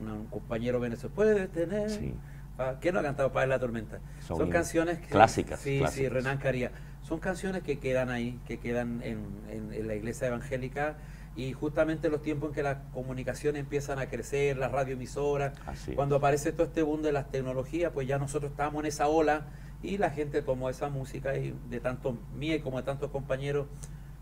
un, 0.00 0.26
compañero 0.26 0.78
venezolano. 0.80 1.14
Puedes 1.16 1.50
tener. 1.50 1.90
Sí. 1.90 2.14
Ah, 2.56 2.76
¿Quién 2.80 2.94
no 2.94 3.00
ha 3.00 3.02
cantado 3.02 3.32
Paz 3.32 3.44
en 3.44 3.50
la 3.50 3.58
tormenta? 3.58 3.98
Son 4.20 4.36
Son, 4.38 4.48
canciones 4.50 4.98
que, 5.00 5.08
clásicas, 5.08 5.58
Sí, 5.60 5.82
sí. 5.90 6.08
Renan 6.08 6.38
Caría. 6.38 6.70
Son 7.02 7.18
canciones 7.18 7.62
que 7.62 7.78
quedan 7.80 8.10
ahí, 8.10 8.38
que 8.46 8.58
quedan 8.58 9.02
en, 9.02 9.18
en- 9.50 9.72
en 9.72 9.88
la 9.88 9.94
iglesia 9.96 10.28
evangélica 10.28 10.96
y 11.36 11.52
justamente 11.52 12.06
en 12.06 12.12
los 12.12 12.22
tiempos 12.22 12.50
en 12.50 12.54
que 12.54 12.62
las 12.62 12.76
comunicaciones 12.92 13.60
empiezan 13.60 13.98
a 13.98 14.06
crecer, 14.06 14.56
las 14.56 14.70
radioemisoras, 14.70 15.52
es. 15.88 15.94
cuando 15.96 16.16
aparece 16.16 16.52
todo 16.52 16.66
este 16.66 16.82
boom 16.82 17.02
de 17.02 17.12
las 17.12 17.30
tecnologías, 17.30 17.92
pues 17.92 18.06
ya 18.06 18.18
nosotros 18.18 18.52
estábamos 18.52 18.80
en 18.84 18.86
esa 18.86 19.08
ola 19.08 19.46
y 19.82 19.98
la 19.98 20.10
gente 20.10 20.42
tomó 20.42 20.70
esa 20.70 20.88
música 20.88 21.36
y 21.36 21.54
de 21.68 21.80
tanto 21.80 22.16
mía 22.36 22.54
y 22.56 22.60
como 22.60 22.76
de 22.78 22.84
tantos 22.84 23.10
compañeros, 23.10 23.66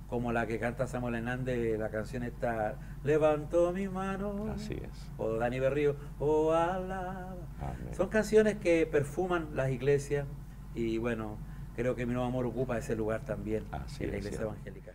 como 0.09 0.33
la 0.33 0.47
que 0.47 0.59
canta 0.59 0.87
Samuel 0.87 1.15
Hernández, 1.15 1.79
la 1.79 1.89
canción 1.91 2.23
está 2.23 2.77
Levanto 3.05 3.73
mi 3.73 3.89
mano, 3.89 4.53
Así 4.55 4.75
es. 4.75 5.11
o 5.19 5.35
Dani 5.37 5.59
Berrío, 5.61 5.97
o 6.19 6.53
alaba. 6.53 7.35
Amén. 7.61 7.95
Son 7.97 8.09
canciones 8.09 8.57
que 8.57 8.87
perfuman 8.87 9.49
las 9.55 9.71
iglesias 9.71 10.27
y 10.75 10.99
bueno, 10.99 11.37
creo 11.77 11.95
que 11.95 12.07
mi 12.07 12.13
nuevo 12.15 12.27
amor 12.29 12.47
ocupa 12.47 12.77
ese 12.79 12.95
lugar 12.97 13.21
también 13.25 13.65
Así 13.71 14.05
en 14.05 14.11
la 14.11 14.17
es, 14.17 14.23
iglesia 14.25 14.39
cierto. 14.39 14.55
evangélica. 14.55 14.93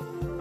Yo 0.00 0.33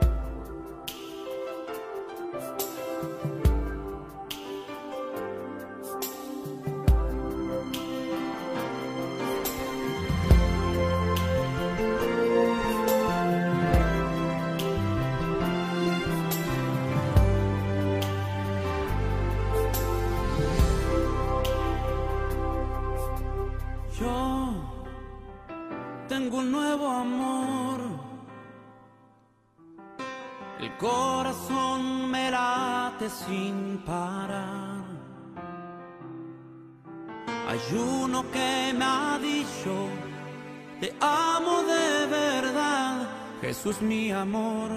Jesús 43.63 43.81
mi 43.81 44.11
amor, 44.11 44.69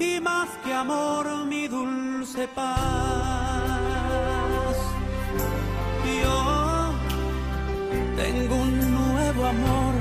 y 0.00 0.18
más 0.18 0.48
que 0.64 0.74
amor 0.74 1.44
mi 1.46 1.68
dulce 1.68 2.48
paz. 2.48 2.72
Yo 6.20 6.92
tengo 8.16 8.56
un 8.56 8.94
nuevo 8.94 9.46
amor, 9.46 9.94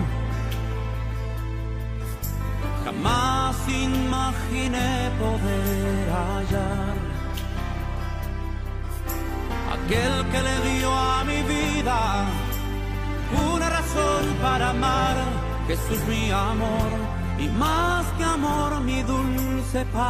jamás 2.84 3.56
imaginé 3.70 5.12
poder 5.20 6.10
hallar 6.10 6.96
aquel 9.76 10.14
que 10.32 10.42
le 10.42 10.56
dio 10.68 10.92
a 10.92 11.24
mi 11.26 11.44
vida 11.44 12.26
una 13.54 13.70
razón 13.70 14.24
para 14.42 14.72
amar. 14.72 15.18
Jesús 15.68 16.00
mi 16.08 16.32
amor 16.32 17.11
y 17.42 17.48
más 17.50 18.06
que 18.18 18.24
amor 18.24 18.82
mi 18.82 19.02
dulce 19.04 19.86
paz. 19.94 20.08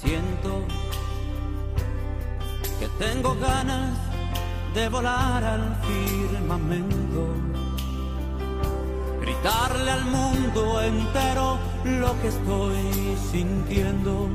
Siento 0.00 0.64
que 2.78 2.86
tengo 3.04 3.34
ganas 3.36 3.98
de 4.74 4.88
volar 4.88 5.44
al 5.44 5.76
firmamento, 5.86 7.34
gritarle 9.20 9.90
al 9.90 10.04
mundo 10.04 10.80
entero 10.80 11.58
lo 11.84 12.20
que 12.20 12.28
estoy 12.28 13.16
sintiendo 13.30 14.28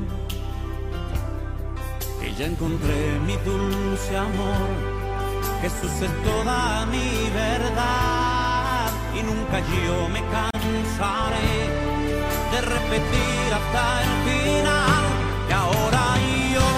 que 2.20 2.34
ya 2.34 2.46
encontré 2.46 3.18
mi 3.26 3.36
dulce 3.38 4.16
amor. 4.16 4.68
Jesús 5.62 6.02
es 6.02 6.22
toda 6.22 6.86
mi 6.86 7.30
verdad 7.30 8.27
y 9.18 9.22
nunca 9.22 9.58
yo 9.60 10.08
me 10.08 10.20
cansaré 10.34 11.52
de 12.52 12.60
repetir 12.60 13.48
hasta 13.58 14.02
el 14.04 14.10
final 14.28 15.04
que 15.46 15.54
ahora 15.54 16.04
yo 16.54 16.68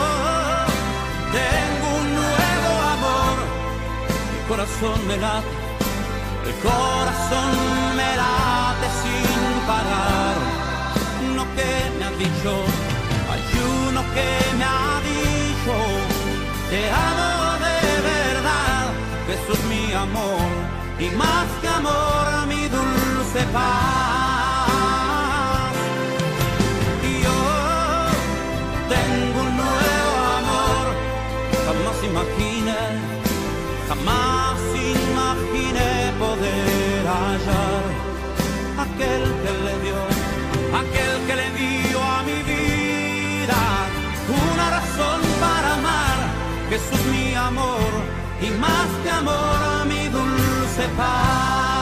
tengo 1.39 1.87
un 2.01 2.07
nuevo 2.21 2.71
amor. 2.97 3.37
El 4.37 4.43
corazón 4.49 5.07
me 5.07 5.17
late, 5.17 5.55
el 6.49 6.55
corazón 6.69 7.51
me 7.99 8.11
late 8.23 8.89
sin 9.03 9.67
parar. 9.71 10.37
No 11.37 11.45
que 11.57 11.71
me 11.99 12.05
ha 12.05 12.13
dicho, 12.25 12.53
hay 13.33 13.45
uno 13.89 14.01
que 14.15 14.31
me 14.59 14.65
ha 14.65 14.93
dicho, 15.11 15.77
te 16.71 16.81
amo 16.91 17.31
de 17.67 17.79
verdad, 18.11 18.87
Jesús 19.29 19.61
mi 19.73 19.93
amor, 19.93 20.51
y 20.99 21.11
más 21.17 21.47
que 21.61 21.69
amor 21.69 22.20
Y 23.33 23.37
yo 27.23 27.39
tengo 28.89 29.41
un 29.41 29.57
nuevo 29.57 30.13
amor, 30.41 30.85
jamás 31.65 31.99
imaginé, 32.11 32.83
jamás 33.89 34.59
imaginé 34.75 36.13
poder 36.19 37.07
hallar 37.07 37.85
aquel 38.85 39.23
que 39.43 39.53
le 39.65 39.75
dio, 39.85 40.01
aquel 40.81 41.13
que 41.29 41.35
le 41.37 41.49
dio 41.53 42.03
a 42.03 42.23
mi 42.25 42.39
vida 42.43 43.61
una 44.29 44.71
razón 44.71 45.21
para 45.41 45.75
amar. 45.75 46.19
Jesús 46.69 47.05
mi 47.13 47.33
amor 47.37 47.91
y 48.43 48.51
más 48.59 48.89
que 49.05 49.11
amor 49.11 49.87
mi 49.87 50.09
dulce 50.09 50.89
paz. 50.97 51.80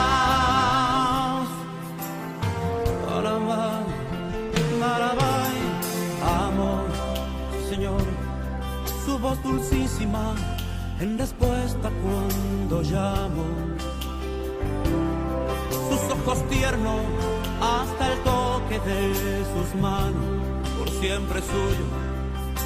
Dulcísima 9.42 10.34
en 11.00 11.18
respuesta 11.18 11.90
cuando 12.02 12.82
llamo. 12.82 13.44
Sus 15.88 16.12
ojos 16.12 16.48
tiernos 16.48 17.00
hasta 17.60 18.12
el 18.12 18.18
toque 18.20 18.78
de 18.80 19.44
sus 19.52 19.80
manos, 19.80 20.24
por 20.78 20.90
siempre 20.90 21.40
suyo, 21.40 21.86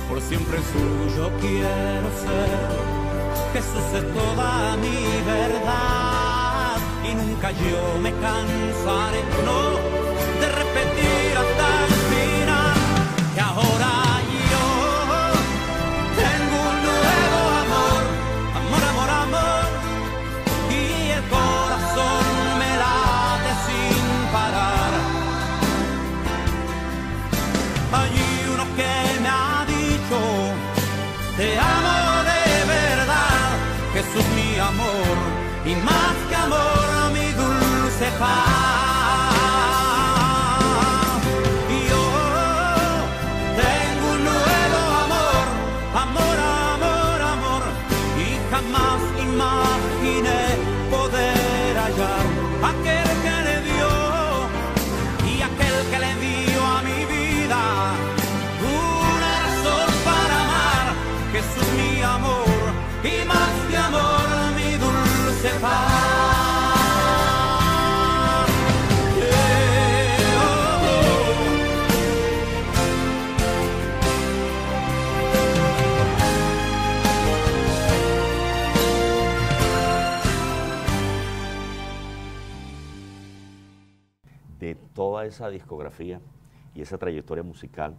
por 0.08 0.20
siempre 0.20 0.58
suyo 0.58 1.30
quiero 1.40 2.08
ser. 2.24 2.92
Jesús 3.52 3.86
es 3.94 4.14
toda 4.14 4.76
mi 4.76 5.24
verdad 5.26 6.76
y 7.04 7.14
nunca 7.14 7.50
yo 7.50 8.00
me 8.00 8.10
cansaré, 8.12 9.22
no, 9.44 9.60
de 10.40 10.48
repetir 10.48 11.31
dulce 38.22 38.51
esa 85.32 85.48
discografía 85.50 86.20
y 86.74 86.82
esa 86.82 86.98
trayectoria 86.98 87.42
musical, 87.42 87.96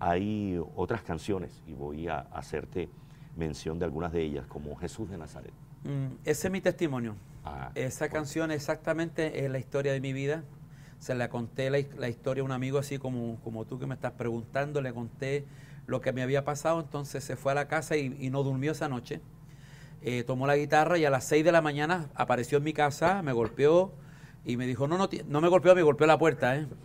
hay 0.00 0.60
otras 0.76 1.02
canciones 1.02 1.62
y 1.66 1.74
voy 1.74 2.08
a 2.08 2.20
hacerte 2.32 2.88
mención 3.36 3.78
de 3.78 3.84
algunas 3.84 4.12
de 4.12 4.22
ellas, 4.22 4.46
como 4.46 4.74
Jesús 4.76 5.10
de 5.10 5.18
Nazaret. 5.18 5.52
Mm, 5.84 6.14
ese 6.24 6.48
es 6.48 6.52
mi 6.52 6.60
testimonio. 6.60 7.14
Ah, 7.44 7.70
Esa 7.74 8.06
bueno. 8.06 8.14
canción 8.14 8.50
exactamente 8.50 9.44
es 9.44 9.50
la 9.50 9.58
historia 9.58 9.92
de 9.92 10.00
mi 10.00 10.12
vida. 10.12 10.44
Se 10.98 11.14
la 11.14 11.28
conté 11.28 11.70
la, 11.70 11.78
la 11.96 12.08
historia 12.08 12.42
a 12.42 12.44
un 12.44 12.52
amigo 12.52 12.78
así 12.78 12.98
como, 12.98 13.36
como 13.44 13.64
tú 13.64 13.78
que 13.78 13.86
me 13.86 13.94
estás 13.94 14.12
preguntando, 14.12 14.80
le 14.82 14.92
conté 14.92 15.44
lo 15.86 16.00
que 16.00 16.12
me 16.12 16.22
había 16.22 16.44
pasado, 16.44 16.80
entonces 16.80 17.22
se 17.24 17.36
fue 17.36 17.52
a 17.52 17.54
la 17.54 17.68
casa 17.68 17.96
y, 17.96 18.16
y 18.20 18.30
no 18.30 18.42
durmió 18.42 18.72
esa 18.72 18.88
noche. 18.88 19.20
Eh, 20.02 20.22
tomó 20.24 20.46
la 20.46 20.56
guitarra 20.56 20.98
y 20.98 21.04
a 21.04 21.10
las 21.10 21.24
6 21.24 21.44
de 21.44 21.52
la 21.52 21.60
mañana 21.60 22.08
apareció 22.14 22.58
en 22.58 22.64
mi 22.64 22.72
casa, 22.72 23.22
me 23.22 23.32
golpeó 23.32 23.92
y 24.44 24.56
me 24.56 24.66
dijo, 24.66 24.88
no, 24.88 24.98
no, 24.98 25.08
no 25.26 25.40
me 25.40 25.48
golpeó, 25.48 25.74
me 25.74 25.82
golpeó 25.82 26.06
la 26.06 26.18
puerta. 26.18 26.56
¿eh? 26.56 26.66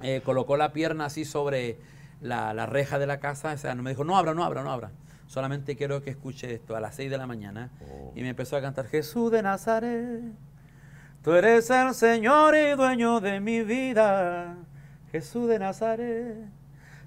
Eh, 0.00 0.22
colocó 0.24 0.56
la 0.56 0.72
pierna 0.72 1.06
así 1.06 1.24
sobre 1.24 1.80
la, 2.20 2.54
la 2.54 2.66
reja 2.66 3.00
de 3.00 3.06
la 3.08 3.18
casa, 3.18 3.52
o 3.52 3.58
sea, 3.58 3.74
me 3.74 3.90
dijo, 3.90 4.04
no 4.04 4.16
abra, 4.16 4.32
no 4.32 4.44
abra, 4.44 4.62
no 4.62 4.70
abra. 4.70 4.92
Solamente 5.26 5.76
quiero 5.76 6.02
que 6.02 6.10
escuche 6.10 6.54
esto 6.54 6.76
a 6.76 6.80
las 6.80 6.94
6 6.94 7.10
de 7.10 7.18
la 7.18 7.26
mañana. 7.26 7.70
Oh. 7.82 8.12
Y 8.14 8.22
me 8.22 8.28
empezó 8.28 8.56
a 8.56 8.60
cantar, 8.60 8.86
Jesús 8.86 9.32
de 9.32 9.42
Nazaret, 9.42 10.22
tú 11.24 11.32
eres 11.32 11.68
el 11.70 11.94
Señor 11.94 12.54
y 12.54 12.76
dueño 12.76 13.18
de 13.20 13.40
mi 13.40 13.62
vida. 13.62 14.56
Jesús 15.10 15.48
de 15.48 15.58
Nazaret, 15.58 16.48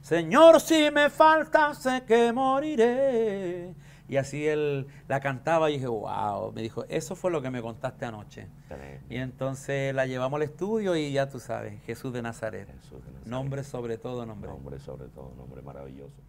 Señor, 0.01 0.59
si 0.59 0.89
me 0.91 1.09
falta, 1.09 1.73
sé 1.73 2.03
que 2.07 2.31
moriré. 2.33 3.73
Y 4.11 4.17
así 4.17 4.45
él 4.45 4.87
la 5.07 5.21
cantaba 5.21 5.69
y 5.69 5.75
dije, 5.75 5.87
wow, 5.87 6.51
me 6.51 6.61
dijo, 6.61 6.83
eso 6.89 7.15
fue 7.15 7.31
lo 7.31 7.41
que 7.41 7.49
me 7.49 7.61
contaste 7.61 8.03
anoche. 8.03 8.49
Tremendo. 8.67 9.05
Y 9.09 9.15
entonces 9.15 9.95
la 9.95 10.05
llevamos 10.05 10.35
al 10.35 10.43
estudio 10.43 10.97
y 10.97 11.13
ya 11.13 11.29
tú 11.29 11.39
sabes, 11.39 11.81
Jesús 11.85 12.11
de 12.11 12.21
Nazaret. 12.21 12.67
Jesús 12.67 13.01
de 13.05 13.09
Nazaret. 13.09 13.27
Nombre 13.27 13.63
sobre 13.63 13.97
todo 13.97 14.25
nombre. 14.25 14.49
Nombre 14.49 14.79
sobre 14.79 15.07
todo, 15.07 15.33
nombre 15.37 15.61
maravilloso. 15.61 16.21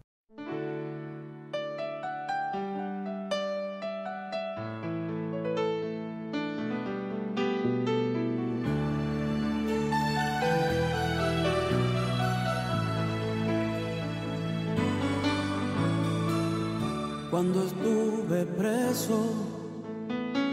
Cuando 17.33 17.63
estuve 17.63 18.45
preso, 18.45 19.33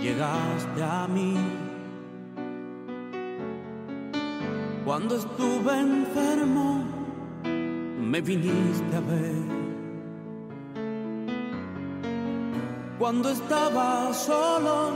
llegaste 0.00 0.82
a 0.82 1.06
mí. 1.06 1.36
Cuando 4.86 5.16
estuve 5.16 5.78
enfermo, 5.78 6.82
me 7.44 8.22
viniste 8.22 8.96
a 8.96 9.00
ver. 9.00 9.42
Cuando 12.98 13.28
estaba 13.28 14.14
solo, 14.14 14.92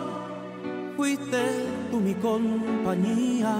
fuiste 0.96 1.42
tú 1.90 2.00
mi 2.00 2.14
compañía. 2.14 3.54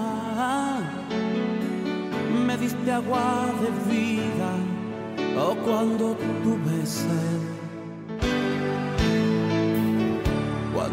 Me 2.47 2.57
diste 2.57 2.91
agua 2.91 3.45
de 3.61 3.69
vida, 3.93 4.51
o 5.47 5.55
cuando 5.63 6.17
tuve 6.43 6.85
sed. 6.87 7.54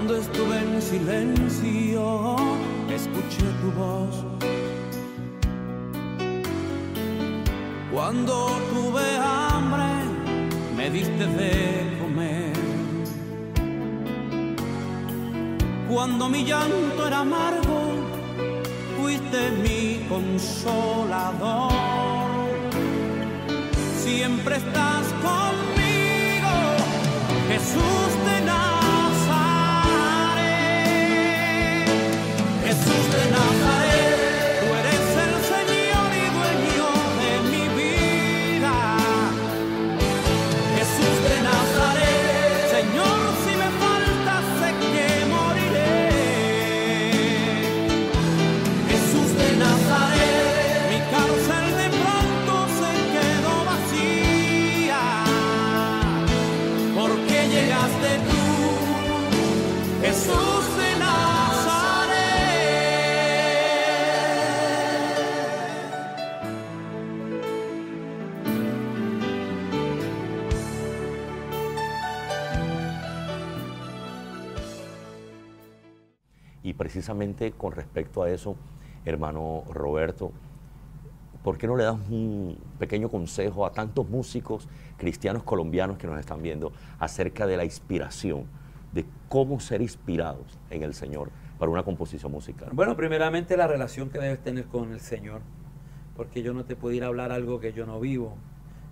Cuando 0.05 0.21
estuve 0.21 0.59
en 0.59 0.83
silencio, 0.83 2.37
escuché 2.91 3.47
tu 3.61 3.71
voz. 3.71 4.25
Cuando 7.93 8.49
tuve 8.73 9.17
hambre, 9.17 9.93
me 10.77 10.91
diste 10.91 11.25
de 11.25 11.99
comer. 12.01 12.53
Cuando 15.89 16.29
mi 16.29 16.43
llanto 16.47 17.07
era 17.07 17.21
amargo, 17.21 17.93
fuiste 19.01 19.53
mi 19.63 20.05
consolador. 20.09 21.71
Siempre 24.03 24.57
estás 24.57 25.07
conmigo, 25.23 26.51
Jesús 27.47 28.12
precisamente 76.93 77.53
con 77.53 77.73
respecto 77.73 78.23
a 78.23 78.29
eso, 78.29 78.55
hermano 79.07 79.65
Roberto, 79.73 80.31
¿por 81.43 81.57
qué 81.57 81.67
no 81.67 81.75
le 81.75 81.85
das 81.85 81.97
un 82.11 82.59
pequeño 82.79 83.09
consejo 83.09 83.65
a 83.65 83.73
tantos 83.73 84.07
músicos 84.11 84.69
cristianos 84.99 85.43
colombianos 85.43 85.97
que 85.97 86.07
nos 86.07 86.21
están 86.21 86.43
viendo 86.43 86.71
acerca 86.99 87.47
de 87.47 87.57
la 87.57 87.65
inspiración, 87.65 88.45
de 88.93 89.07
cómo 89.31 89.59
ser 89.59 89.81
inspirados 89.81 90.59
en 90.69 90.83
el 90.83 90.93
Señor 90.93 91.31
para 91.59 91.73
una 91.73 91.83
composición 91.83 92.31
musical? 92.31 92.69
Bueno, 92.75 92.95
primeramente 92.95 93.57
la 93.57 93.67
relación 93.67 94.11
que 94.11 94.19
debes 94.19 94.43
tener 94.43 94.67
con 94.67 94.93
el 94.93 95.01
Señor, 95.01 95.41
porque 96.15 96.43
yo 96.43 96.53
no 96.53 96.67
te 96.67 96.77
puedo 96.77 96.95
ir 96.95 97.05
a 97.05 97.07
hablar 97.07 97.33
algo 97.33 97.59
que 97.59 97.73
yo 97.73 97.87
no 97.87 98.01
vivo. 98.01 98.37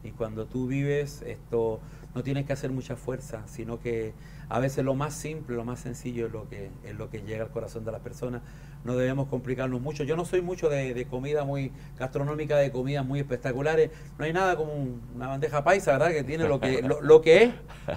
Y 0.02 0.12
cuando 0.12 0.46
tú 0.46 0.68
vives, 0.68 1.20
esto 1.20 1.80
no 2.14 2.22
tienes 2.22 2.44
que 2.46 2.52
hacer 2.52 2.70
mucha 2.72 2.96
fuerza, 2.96 3.42
sino 3.46 3.78
que 3.80 4.12
a 4.48 4.58
veces 4.58 4.84
lo 4.84 4.94
más 4.94 5.14
simple, 5.14 5.54
lo 5.56 5.64
más 5.64 5.78
sencillo 5.80 6.26
es 6.26 6.32
lo 6.32 6.48
que, 6.48 6.70
es 6.84 6.96
lo 6.96 7.08
que 7.08 7.22
llega 7.22 7.44
al 7.44 7.50
corazón 7.50 7.84
de 7.84 7.92
la 7.92 8.00
persona. 8.00 8.42
No 8.84 8.96
debemos 8.96 9.28
complicarnos 9.28 9.80
mucho. 9.80 10.02
Yo 10.04 10.16
no 10.16 10.24
soy 10.24 10.40
mucho 10.42 10.68
de, 10.68 10.92
de 10.94 11.04
comida 11.06 11.44
muy 11.44 11.70
gastronómica, 11.98 12.56
de 12.56 12.72
comidas 12.72 13.04
muy 13.06 13.20
espectaculares. 13.20 13.90
No 14.18 14.24
hay 14.24 14.32
nada 14.32 14.56
como 14.56 14.72
un- 14.72 15.00
una 15.14 15.28
bandeja 15.28 15.62
paisa, 15.62 15.92
¿verdad? 15.92 16.10
Que 16.10 16.24
tiene 16.24 16.48
lo 16.48 16.58
que, 16.58 16.82
lo, 16.82 17.00
lo 17.00 17.20
que 17.20 17.44
es, 17.44 17.54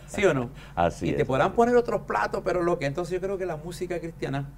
¿sí 0.07 0.23
o 0.25 0.33
no? 0.33 0.49
Así 0.75 1.09
y 1.09 1.13
te 1.13 1.21
es. 1.21 1.27
podrán 1.27 1.53
poner 1.53 1.75
otros 1.75 2.01
platos, 2.01 2.41
pero 2.45 2.61
lo 2.61 2.77
que. 2.77 2.85
Entonces 2.85 3.13
yo 3.13 3.21
creo 3.21 3.37
que 3.37 3.45
la 3.47 3.55
música 3.57 3.99
cristiana 3.99 4.49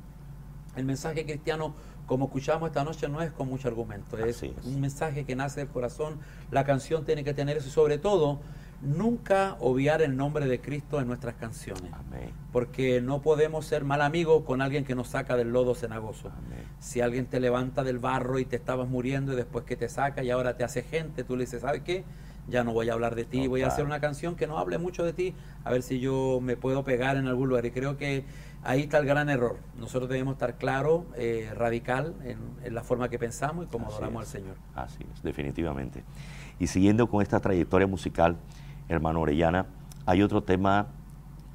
el 0.75 0.83
mensaje 0.83 1.23
cristiano, 1.23 1.73
como 2.05 2.25
escuchamos 2.25 2.67
esta 2.67 2.83
noche, 2.83 3.07
no 3.07 3.21
es 3.21 3.31
con 3.31 3.47
mucho 3.47 3.69
argumento, 3.69 4.17
es, 4.17 4.43
es. 4.43 4.51
un 4.65 4.81
mensaje 4.81 5.23
que 5.23 5.35
nace 5.35 5.61
del 5.61 5.69
corazón. 5.69 6.19
La 6.51 6.65
canción 6.65 7.05
tiene 7.05 7.23
que 7.23 7.33
tener 7.33 7.55
eso 7.57 7.69
y 7.69 7.71
sobre 7.71 7.97
todo, 7.97 8.39
nunca 8.81 9.55
obviar 9.59 10.01
el 10.01 10.15
nombre 10.15 10.47
de 10.47 10.59
Cristo 10.59 10.99
en 10.99 11.07
nuestras 11.07 11.35
canciones. 11.35 11.91
Amén. 11.93 12.31
Porque 12.51 13.01
no 13.01 13.21
podemos 13.21 13.65
ser 13.65 13.83
mal 13.83 14.01
amigos 14.01 14.43
con 14.45 14.61
alguien 14.61 14.85
que 14.85 14.95
nos 14.95 15.09
saca 15.09 15.35
del 15.35 15.51
lodo 15.51 15.75
cenagoso. 15.75 16.29
Amén. 16.29 16.63
Si 16.79 17.01
alguien 17.01 17.25
te 17.25 17.39
levanta 17.39 17.83
del 17.83 17.99
barro 17.99 18.39
y 18.39 18.45
te 18.45 18.55
estabas 18.55 18.88
muriendo 18.88 19.33
y 19.33 19.35
después 19.35 19.65
que 19.65 19.75
te 19.75 19.89
saca 19.89 20.23
y 20.23 20.29
ahora 20.29 20.55
te 20.57 20.63
hace 20.63 20.83
gente, 20.83 21.23
tú 21.23 21.35
le 21.35 21.45
dices, 21.45 21.61
¿sabes 21.61 21.81
qué? 21.81 22.03
Ya 22.47 22.63
no 22.63 22.73
voy 22.73 22.89
a 22.89 22.93
hablar 22.93 23.15
de 23.15 23.25
ti, 23.25 23.43
No, 23.45 23.49
voy 23.49 23.63
a 23.63 23.67
hacer 23.67 23.85
una 23.85 23.99
canción 23.99 24.35
que 24.35 24.45
no 24.45 24.59
hable 24.59 24.77
mucho 24.77 25.03
de 25.03 25.13
ti, 25.13 25.33
a 25.63 25.71
ver 25.71 25.81
si 25.81 25.99
yo 25.99 26.39
me 26.41 26.55
puedo 26.55 26.83
pegar 26.83 27.17
en 27.17 27.27
algún 27.27 27.49
lugar. 27.49 27.65
Y 27.65 27.71
creo 27.71 27.97
que 27.97 28.23
ahí 28.63 28.81
está 28.81 28.99
el 28.99 29.07
gran 29.07 29.29
error. 29.29 29.57
Nosotros 29.79 30.09
debemos 30.09 30.33
estar 30.33 30.57
claro, 30.57 31.07
eh, 31.15 31.49
radical 31.55 32.13
en, 32.23 32.38
en 32.63 32.75
la 32.75 32.83
forma 32.83 33.09
que 33.09 33.17
pensamos 33.17 33.65
y 33.65 33.67
cómo 33.67 33.88
Así 33.88 33.95
adoramos 33.95 34.23
es. 34.23 34.35
al 34.35 34.41
Señor. 34.41 34.55
Así 34.75 35.03
es, 35.11 35.23
definitivamente. 35.23 36.03
Y 36.59 36.67
siguiendo 36.67 37.07
con 37.09 37.23
esta 37.23 37.39
trayectoria 37.39 37.88
musical, 37.88 38.38
hermano 38.89 39.21
Orellana, 39.21 39.65
hay 40.05 40.21
otro 40.21 40.43
tema 40.43 40.87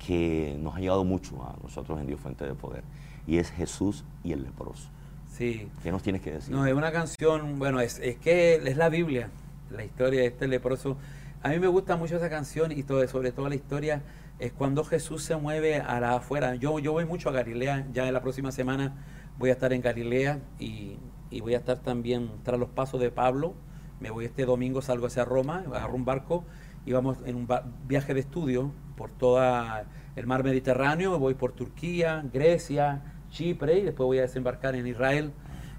que 0.04 0.56
nos 0.60 0.76
ha 0.76 0.80
llegado 0.80 1.04
mucho 1.04 1.42
a 1.42 1.56
nosotros 1.62 2.00
en 2.00 2.06
Dios 2.06 2.20
Fuente 2.20 2.46
de 2.46 2.54
Poder, 2.54 2.82
y 3.26 3.38
es 3.38 3.50
Jesús 3.50 4.04
y 4.24 4.32
el 4.32 4.42
leproso. 4.42 4.88
Sí. 5.28 5.68
¿Qué 5.82 5.92
nos 5.92 6.02
tienes 6.02 6.22
que 6.22 6.32
decir? 6.32 6.54
No, 6.54 6.66
es 6.66 6.74
una 6.74 6.90
canción, 6.90 7.58
bueno, 7.58 7.80
es, 7.80 7.98
es 8.00 8.16
que 8.16 8.56
es 8.56 8.76
la 8.76 8.88
Biblia, 8.88 9.30
la 9.70 9.84
historia 9.84 10.20
de 10.20 10.26
este 10.26 10.48
leproso. 10.48 10.96
A 11.42 11.50
mí 11.50 11.58
me 11.58 11.68
gusta 11.68 11.96
mucho 11.96 12.16
esa 12.16 12.28
canción 12.28 12.72
y 12.72 12.82
todo, 12.82 13.06
sobre 13.08 13.32
todo 13.32 13.48
la 13.48 13.54
historia 13.54 14.02
es 14.38 14.52
cuando 14.52 14.84
Jesús 14.84 15.22
se 15.22 15.36
mueve 15.36 15.76
a 15.76 16.00
la 16.00 16.16
afuera. 16.16 16.54
Yo, 16.56 16.78
yo 16.78 16.92
voy 16.92 17.04
mucho 17.04 17.28
a 17.28 17.32
Galilea, 17.32 17.86
ya 17.92 18.06
en 18.06 18.14
la 18.14 18.20
próxima 18.20 18.52
semana 18.52 18.94
voy 19.38 19.50
a 19.50 19.52
estar 19.52 19.72
en 19.72 19.80
Galilea 19.80 20.40
y, 20.58 20.96
y 21.30 21.40
voy 21.40 21.54
a 21.54 21.58
estar 21.58 21.78
también 21.78 22.30
tras 22.42 22.58
los 22.58 22.70
pasos 22.70 23.00
de 23.00 23.10
Pablo. 23.10 23.54
Me 24.00 24.10
voy 24.10 24.24
este 24.24 24.44
domingo, 24.46 24.82
salgo 24.82 25.06
hacia 25.06 25.24
Roma, 25.24 25.62
agarro 25.66 25.94
un 25.94 26.04
barco 26.04 26.44
y 26.86 26.92
vamos 26.92 27.18
en 27.26 27.36
un 27.36 27.48
viaje 27.86 28.14
de 28.14 28.20
estudio 28.20 28.72
por 28.96 29.10
toda 29.10 29.86
el 30.16 30.26
mar 30.26 30.44
Mediterráneo, 30.44 31.18
voy 31.18 31.34
por 31.34 31.52
Turquía, 31.52 32.24
Grecia, 32.32 33.02
Chipre 33.30 33.78
y 33.78 33.82
después 33.82 34.06
voy 34.06 34.18
a 34.18 34.22
desembarcar 34.22 34.74
en 34.74 34.86
Israel 34.86 35.32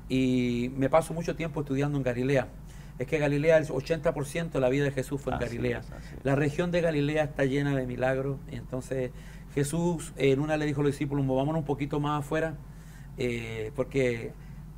y 0.09 0.71
me 0.75 0.89
paso 0.89 1.13
mucho 1.13 1.35
tiempo 1.35 1.61
estudiando 1.61 1.97
en 1.97 2.03
Galilea. 2.03 2.47
Es 2.99 3.07
que 3.07 3.17
Galilea, 3.17 3.57
el 3.57 3.67
80% 3.67 4.51
de 4.51 4.59
la 4.59 4.69
vida 4.69 4.83
de 4.83 4.91
Jesús 4.91 5.21
fue 5.21 5.33
en 5.33 5.41
Así 5.41 5.55
Galilea. 5.57 5.79
es, 5.79 5.91
así 5.91 6.15
es. 6.17 6.25
La 6.25 6.35
región 6.35 6.71
de 6.71 6.81
Galilea 6.81 7.23
está 7.23 7.45
llena 7.45 7.75
de 7.75 7.85
milagros. 7.87 8.37
entonces 8.51 9.11
Jesús 9.53 10.13
en 10.17 10.39
una 10.39 10.57
le 10.57 10.65
dijo 10.65 10.81
a 10.81 10.83
los 10.83 10.93
discípulos, 10.93 11.25
movámonos 11.25 11.59
un 11.59 11.65
poquito 11.65 11.99
más 11.99 12.19
afuera, 12.19 12.55
eh, 13.17 13.71
porque 13.75 14.31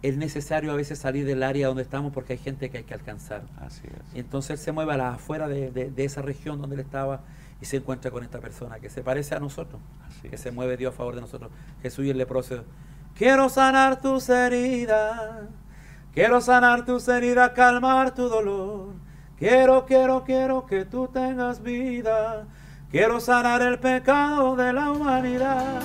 es 0.04 0.18
necesario 0.18 0.72
a 0.72 0.76
veces 0.76 1.00
salir 1.00 1.26
del 1.26 1.42
área 1.42 1.68
donde 1.68 1.82
estamos 1.82 2.13
porque 2.13 2.34
hay 2.34 2.39
gente 2.39 2.70
que 2.70 2.78
hay 2.80 2.84
que 2.84 2.94
alcanzar. 2.94 3.42
Así 3.60 3.82
es. 3.88 4.16
Y 4.16 4.20
entonces 4.20 4.52
él 4.52 4.58
se 4.60 4.72
mueve 4.72 4.94
a 4.94 4.98
las 4.98 5.16
afuera 5.16 5.48
de, 5.48 5.72
de- 5.72 5.89
de 5.89 6.04
esa 6.06 6.22
región 6.22 6.62
donde 6.62 6.76
él 6.76 6.82
estaba 6.82 7.22
y 7.62 7.66
se 7.66 7.78
encuentra 7.78 8.12
con 8.12 8.24
esta 8.24 8.39
persona 8.39 8.80
que 8.80 8.89
se 8.89 9.02
parece 9.02 9.34
a 9.36 9.39
nosotros, 9.39 9.82
Así 10.08 10.28
que 10.30 10.36
es. 10.36 10.42
se 10.42 10.52
mueve 10.52 10.78
Dios 10.78 10.94
a 10.94 10.98
favor 10.98 11.16
de 11.16 11.22
nosotros. 11.22 11.50
Jesús 11.82 12.06
y 12.06 12.10
el 12.12 12.18
leproso. 12.18 12.63
Quiero 13.16 13.48
sanar 13.48 14.02
tus 14.02 14.28
heridas, 14.30 15.44
quiero 16.13 16.42
sanar 16.42 16.84
tus 16.86 17.08
heridas, 17.08 17.52
calmar 17.52 18.13
tu 18.13 18.28
dolor. 18.28 18.89
Quiero, 19.38 19.86
quiero, 19.86 20.24
quiero 20.24 20.66
que 20.66 20.86
tú 20.86 21.08
tengas 21.08 21.62
vida. 21.62 22.46
Quiero 22.92 23.20
sanar 23.20 23.62
el 23.62 23.80
pecado 23.80 24.56
de 24.56 24.72
la 24.74 24.92
humanidad. 24.92 25.82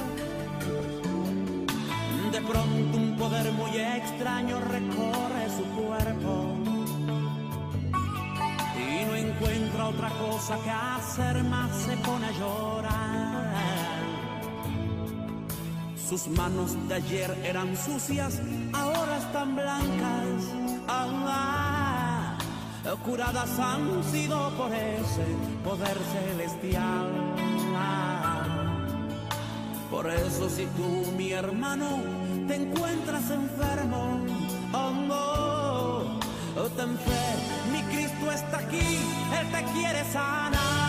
Otra 9.88 10.10
cosa 10.10 10.58
que 10.62 10.70
hacer 10.70 11.42
más 11.44 11.70
se 11.74 11.96
pone 11.98 12.26
a 12.26 12.32
llorar. 12.32 13.98
Sus 16.08 16.28
manos 16.28 16.76
de 16.88 16.94
ayer 16.94 17.30
eran 17.44 17.76
sucias, 17.76 18.40
ahora 18.72 19.18
están 19.18 19.56
blancas. 19.56 20.44
Ah, 20.88 22.38
curadas 23.04 23.58
han 23.58 24.02
sido 24.04 24.50
por 24.56 24.72
ese 24.72 25.26
poder 25.64 25.98
celestial. 26.12 27.08
Por 29.90 30.10
eso 30.10 30.48
si 30.48 30.66
tú, 30.66 31.12
mi 31.16 31.32
hermano, 31.32 32.00
te 32.46 32.54
encuentras 32.56 33.30
enfermo, 33.30 34.20
oh, 36.60 36.68
ten 36.76 36.96
fe, 36.98 37.70
mi 37.72 37.82
Cristo 37.92 38.32
está 38.32 38.58
aquí, 38.58 38.98
Él 39.38 39.46
te 39.52 39.64
quiere 39.72 40.04
sanar. 40.12 40.87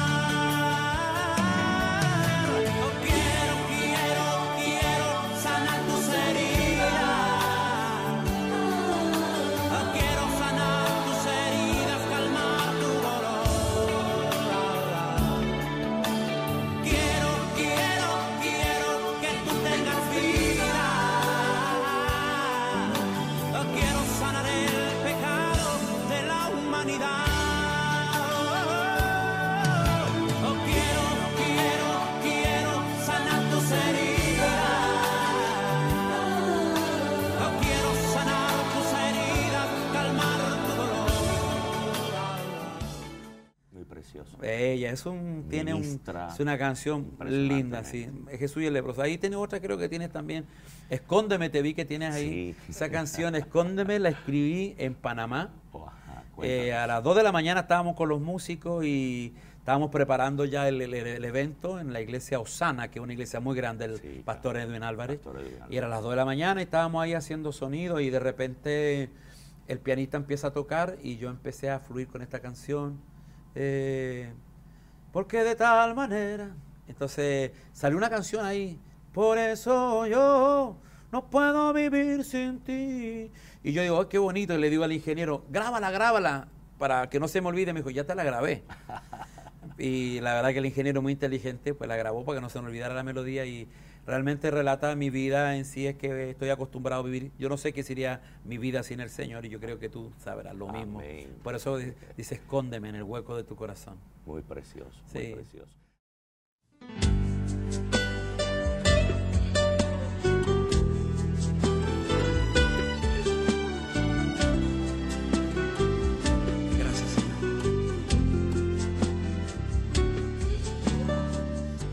Precioso. 44.23 44.43
Ella, 44.43 44.91
es 44.91 45.05
un, 45.05 45.45
tiene 45.49 45.73
un, 45.73 45.81
es 45.83 46.39
una 46.39 46.57
canción 46.57 47.07
linda, 47.25 47.83
sí. 47.83 48.09
Jesús 48.37 48.63
y 48.63 48.65
el 48.67 48.73
leproso. 48.73 49.01
Ahí 49.01 49.17
tiene 49.17 49.35
otra, 49.35 49.59
creo 49.59 49.77
que 49.77 49.89
tienes 49.89 50.09
también. 50.11 50.45
Escóndeme, 50.89 51.49
te 51.49 51.61
vi 51.61 51.73
que 51.73 51.85
tienes 51.85 52.13
ahí. 52.15 52.55
Sí. 52.65 52.71
Esa 52.71 52.89
canción, 52.89 53.35
Escóndeme, 53.35 53.99
la 53.99 54.09
escribí 54.09 54.75
en 54.77 54.93
Panamá. 54.95 55.51
Eh, 56.41 56.73
a 56.73 56.87
las 56.87 57.03
2 57.03 57.17
de 57.17 57.23
la 57.23 57.31
mañana 57.33 57.61
estábamos 57.61 57.95
con 57.97 58.07
los 58.07 58.21
músicos 58.21 58.85
y 58.85 59.33
estábamos 59.57 59.91
preparando 59.91 60.45
ya 60.45 60.69
el, 60.69 60.81
el- 60.81 60.93
el 60.93 61.25
evento 61.25 61.81
en 61.81 61.91
la 61.91 61.99
iglesia 61.99 62.39
Osana, 62.39 62.89
que 62.89 62.99
es 62.99 63.03
una 63.03 63.11
iglesia 63.11 63.41
muy 63.41 63.57
grande, 63.57 63.85
el 63.85 63.99
Sí, 63.99 64.21
pastor 64.23 64.55
Edwin 64.57 64.83
Álvarez. 64.83 65.17
Pastor 65.17 65.35
Edwin 65.41 65.53
Álvarez. 65.55 65.73
Y 65.73 65.77
era 65.77 65.89
las 65.89 66.01
2 66.01 66.11
de 66.11 66.15
la 66.15 66.23
mañana 66.25 66.61
y 66.61 66.63
estábamos 66.63 67.03
ahí 67.03 67.13
haciendo 67.13 67.51
sonido 67.51 67.99
y 67.99 68.09
de 68.09 68.19
repente 68.21 69.09
el 69.67 69.79
pianista 69.79 70.15
empieza 70.15 70.47
a 70.47 70.51
tocar 70.51 70.97
y 71.03 71.17
yo 71.17 71.29
empecé 71.29 71.69
a 71.69 71.79
fluir 71.79 72.07
con 72.07 72.21
esta 72.21 72.39
canción. 72.39 72.97
Eh, 73.55 74.31
porque 75.11 75.43
de 75.43 75.55
tal 75.55 75.95
manera. 75.95 76.55
Entonces 76.87 77.51
salió 77.73 77.97
una 77.97 78.09
canción 78.09 78.45
ahí. 78.45 78.79
Por 79.13 79.37
eso 79.37 80.05
yo 80.07 80.77
no 81.11 81.29
puedo 81.29 81.73
vivir 81.73 82.23
sin 82.23 82.59
ti. 82.59 83.31
Y 83.63 83.71
yo 83.73 83.81
digo, 83.81 83.99
"Ay, 83.99 84.07
qué 84.09 84.17
bonito. 84.17 84.53
Y 84.53 84.57
le 84.57 84.69
digo 84.69 84.83
al 84.83 84.91
ingeniero, 84.91 85.45
grábala, 85.49 85.91
grábala, 85.91 86.47
para 86.77 87.09
que 87.09 87.19
no 87.19 87.27
se 87.27 87.41
me 87.41 87.47
olvide. 87.47 87.73
Me 87.73 87.79
dijo, 87.79 87.89
ya 87.89 88.05
te 88.05 88.15
la 88.15 88.23
grabé. 88.23 88.63
y 89.77 90.19
la 90.21 90.33
verdad 90.35 90.51
que 90.51 90.59
el 90.59 90.65
ingeniero 90.65 91.01
muy 91.01 91.13
inteligente, 91.13 91.73
pues 91.73 91.87
la 91.87 91.95
grabó 91.95 92.23
para 92.25 92.37
que 92.37 92.41
no 92.41 92.49
se 92.49 92.61
me 92.61 92.67
olvidara 92.67 92.93
la 92.93 93.03
melodía 93.03 93.45
y 93.45 93.67
realmente 94.09 94.49
relata 94.49 94.95
mi 94.95 95.09
vida 95.11 95.55
en 95.55 95.65
sí, 95.65 95.85
es 95.87 95.95
que 95.95 96.31
estoy 96.31 96.49
acostumbrado 96.49 97.01
a 97.03 97.05
vivir. 97.05 97.31
Yo 97.37 97.47
no 97.47 97.57
sé 97.57 97.73
qué 97.73 97.83
sería 97.83 98.21
mi 98.43 98.57
vida 98.57 98.81
sin 98.83 98.99
el 99.01 99.09
Señor 99.09 99.45
y 99.45 99.49
yo 99.49 99.59
creo 99.59 99.77
que 99.79 99.87
tú 99.87 100.11
sabrás 100.17 100.55
lo 100.55 100.67
mismo. 100.67 100.99
Amén. 100.99 101.27
Por 101.43 101.53
eso 101.55 101.77
di- 101.77 101.93
dice, 102.17 102.35
escóndeme 102.35 102.89
en 102.89 102.95
el 102.95 103.03
hueco 103.03 103.37
de 103.37 103.43
tu 103.43 103.55
corazón. 103.55 103.97
Muy 104.25 104.41
precioso, 104.41 104.99
Sí. 105.11 105.19
muy 105.19 105.33
precioso. 105.35 105.75
Gracias, 116.77 117.09
Señor. 117.09 117.39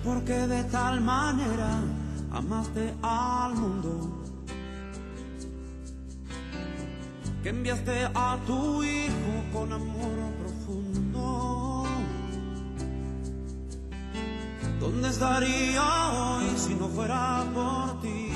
Porque 0.04 0.32
de 0.34 0.64
tal 0.64 1.00
manera 1.00 1.80
amaste 2.36 2.92
al 3.02 3.54
mundo 3.54 4.22
que 7.42 7.48
enviaste 7.48 8.08
a 8.14 8.38
tu 8.46 8.82
Hijo 8.82 9.34
con 9.52 9.72
amor 9.72 10.18
profundo. 10.40 11.84
¿Dónde 14.80 15.08
estaría 15.08 16.10
hoy 16.10 16.46
si 16.56 16.74
no 16.74 16.88
fuera 16.88 17.44
por 17.54 18.00
ti? 18.02 18.28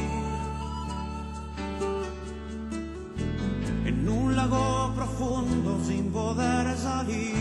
En 3.84 4.08
un 4.08 4.34
lago 4.34 4.92
profundo 4.94 5.78
sin 5.84 6.10
poder 6.10 6.76
salir, 6.78 7.34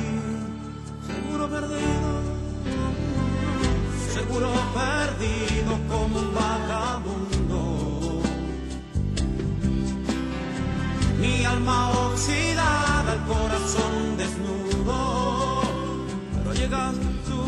seguro 1.07 1.47
perdido, 1.49 2.11
seguro 4.09 4.49
perdido 4.73 5.77
como 5.87 6.19
un 6.19 6.33
vagabundo. 6.33 8.21
Mi 11.19 11.45
alma 11.45 11.91
oxidada, 12.07 13.13
el 13.13 13.21
corazón 13.33 14.17
desnudo, 14.17 15.61
pero 16.33 16.53
llegaste 16.53 17.07
tú, 17.27 17.41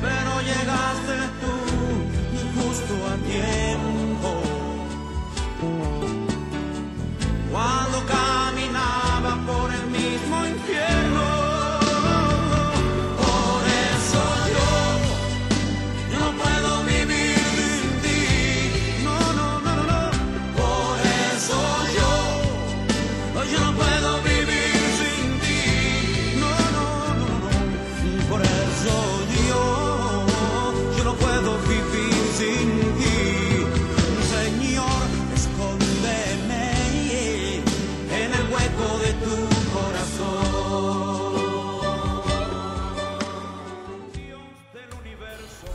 pero 0.00 0.32
llegaste 0.50 1.16
tú, 1.40 1.54
justo 2.56 2.92
a 3.10 3.14
tiempo. 3.28 3.91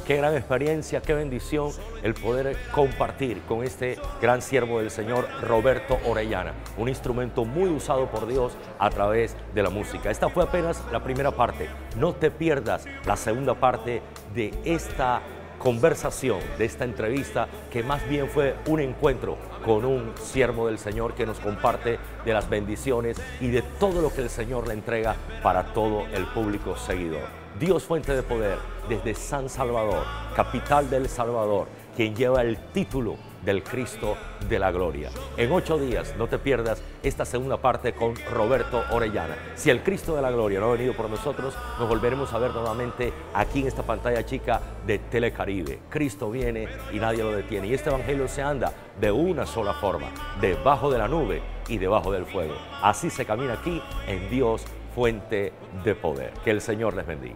Qué 0.07 0.15
gran 0.15 0.37
experiencia, 0.37 1.01
qué 1.01 1.13
bendición 1.13 1.71
el 2.01 2.13
poder 2.13 2.55
compartir 2.71 3.41
con 3.41 3.65
este 3.65 3.99
gran 4.21 4.41
siervo 4.41 4.79
del 4.79 4.89
Señor, 4.89 5.27
Roberto 5.41 5.99
Orellana, 6.07 6.53
un 6.77 6.87
instrumento 6.87 7.43
muy 7.43 7.69
usado 7.69 8.09
por 8.09 8.25
Dios 8.25 8.55
a 8.79 8.89
través 8.89 9.35
de 9.53 9.63
la 9.63 9.69
música. 9.69 10.09
Esta 10.09 10.29
fue 10.29 10.45
apenas 10.45 10.81
la 10.93 11.03
primera 11.03 11.31
parte. 11.31 11.67
No 11.97 12.13
te 12.13 12.31
pierdas 12.31 12.85
la 13.05 13.17
segunda 13.17 13.55
parte 13.55 14.01
de 14.33 14.53
esta 14.63 15.23
conversación, 15.59 16.39
de 16.57 16.63
esta 16.63 16.85
entrevista, 16.85 17.49
que 17.69 17.83
más 17.83 18.07
bien 18.07 18.29
fue 18.29 18.55
un 18.67 18.79
encuentro 18.79 19.37
con 19.65 19.83
un 19.83 20.13
siervo 20.15 20.67
del 20.67 20.79
Señor 20.79 21.15
que 21.15 21.25
nos 21.25 21.41
comparte 21.41 21.99
de 22.27 22.33
las 22.33 22.49
bendiciones 22.49 23.17
y 23.39 23.47
de 23.47 23.61
todo 23.61 24.01
lo 24.01 24.13
que 24.13 24.21
el 24.21 24.29
Señor 24.29 24.67
le 24.67 24.73
entrega 24.73 25.15
para 25.41 25.73
todo 25.73 26.05
el 26.13 26.25
público 26.25 26.75
seguidor. 26.75 27.23
Dios 27.57 27.83
fuente 27.83 28.13
de 28.13 28.21
poder 28.21 28.59
desde 28.89 29.15
San 29.15 29.49
Salvador, 29.49 30.03
capital 30.35 30.89
del 30.89 31.07
Salvador, 31.07 31.67
quien 31.95 32.15
lleva 32.15 32.41
el 32.41 32.57
título 32.73 33.15
del 33.43 33.63
Cristo 33.63 34.17
de 34.49 34.59
la 34.59 34.71
Gloria. 34.71 35.09
En 35.37 35.51
ocho 35.53 35.79
días 35.79 36.15
no 36.17 36.27
te 36.27 36.37
pierdas 36.37 36.81
esta 37.01 37.23
segunda 37.23 37.57
parte 37.57 37.93
con 37.93 38.13
Roberto 38.29 38.83
Orellana. 38.91 39.35
Si 39.55 39.69
el 39.69 39.81
Cristo 39.81 40.13
de 40.13 40.21
la 40.21 40.29
Gloria 40.29 40.59
no 40.59 40.67
ha 40.67 40.73
venido 40.73 40.93
por 40.93 41.09
nosotros, 41.09 41.55
nos 41.79 41.87
volveremos 41.87 42.33
a 42.33 42.39
ver 42.39 42.51
nuevamente 42.51 43.13
aquí 43.33 43.61
en 43.61 43.67
esta 43.67 43.83
pantalla 43.83 44.25
chica 44.25 44.61
de 44.85 44.99
Telecaribe. 44.99 45.79
Cristo 45.89 46.29
viene 46.29 46.67
y 46.91 46.99
nadie 46.99 47.23
lo 47.23 47.31
detiene. 47.31 47.67
Y 47.67 47.73
este 47.73 47.89
Evangelio 47.89 48.27
se 48.27 48.41
anda 48.41 48.73
de 48.99 49.11
una 49.11 49.45
sola 49.45 49.73
forma, 49.75 50.07
debajo 50.41 50.91
de 50.91 50.97
la 50.97 51.07
nube 51.07 51.56
y 51.67 51.77
debajo 51.77 52.11
del 52.11 52.25
fuego. 52.25 52.55
Así 52.81 53.09
se 53.09 53.25
camina 53.25 53.53
aquí 53.53 53.81
en 54.07 54.29
Dios, 54.29 54.65
fuente 54.95 55.53
de 55.83 55.95
poder. 55.95 56.33
Que 56.43 56.51
el 56.51 56.61
Señor 56.61 56.95
les 56.95 57.07
bendiga. 57.07 57.35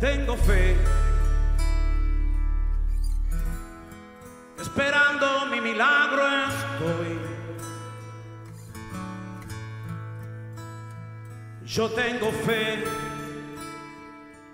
Tengo 0.00 0.36
fe, 0.36 0.76
esperando 4.60 5.46
mi 5.50 5.60
milagro 5.60 6.22
estoy. 6.48 7.20
Yo 11.64 11.90
tengo 11.90 12.30
fe 12.30 12.84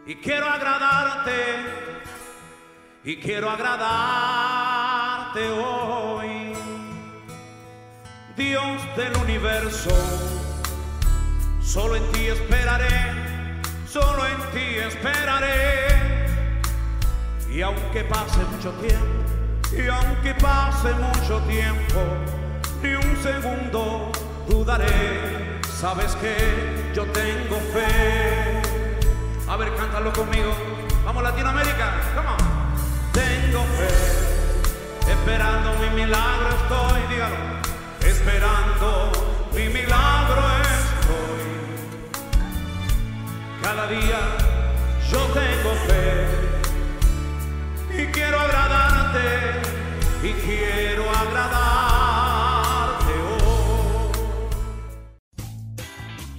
y 0.06 0.14
quiero 0.16 0.46
agradarte 0.46 1.56
y 3.04 3.16
quiero 3.16 3.50
agradarte 3.50 4.60
hoy. 5.50 5.89
Dios 8.40 8.80
del 8.96 9.14
universo, 9.18 9.90
solo 11.62 11.94
en 11.96 12.12
ti 12.12 12.26
esperaré, 12.28 12.88
solo 13.86 14.24
en 14.24 14.38
ti 14.54 14.78
esperaré. 14.78 16.24
Y 17.50 17.60
aunque 17.60 18.02
pase 18.04 18.38
mucho 18.50 18.70
tiempo, 18.80 19.76
y 19.76 19.86
aunque 19.88 20.32
pase 20.36 20.88
mucho 20.94 21.38
tiempo, 21.40 22.00
ni 22.82 22.94
un 22.94 23.14
segundo 23.22 24.10
dudaré. 24.48 25.60
Sabes 25.78 26.16
que 26.16 26.92
yo 26.94 27.04
tengo 27.12 27.56
fe. 27.74 28.62
A 29.50 29.56
ver, 29.58 29.74
cántalo 29.76 30.14
conmigo. 30.14 30.54
Vamos 31.04 31.22
Latinoamérica, 31.22 31.92
come 32.14 32.28
on. 32.28 32.38
Tengo 33.12 33.62
fe, 33.76 35.12
esperando 35.12 35.74
mi 35.78 35.90
milagro 35.90 36.48
estoy, 36.48 37.02
dígalo. 37.10 37.69
Esperando 38.20 39.12
mi 39.54 39.68
milagro. 39.68 40.42
Cada 43.62 43.86
día 43.86 44.20
yo 45.10 45.18
tengo 45.32 45.74
fe 45.86 46.26
y 47.90 48.06
quiero 48.12 48.38
agradarte 48.40 49.62
y 50.22 50.32
quiero 50.44 51.08
agradarte. 51.08 51.60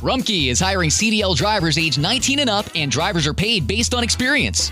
Rumkey 0.02 0.50
is 0.50 0.60
hiring 0.60 0.92
CDL 0.92 1.36
drivers 1.36 1.80
age 1.80 1.98
19 1.98 2.40
and 2.40 2.50
up, 2.50 2.66
and 2.76 2.92
drivers 2.92 3.26
are 3.26 3.34
paid 3.34 3.66
based 3.66 3.96
on 3.96 4.04
experience. 4.04 4.72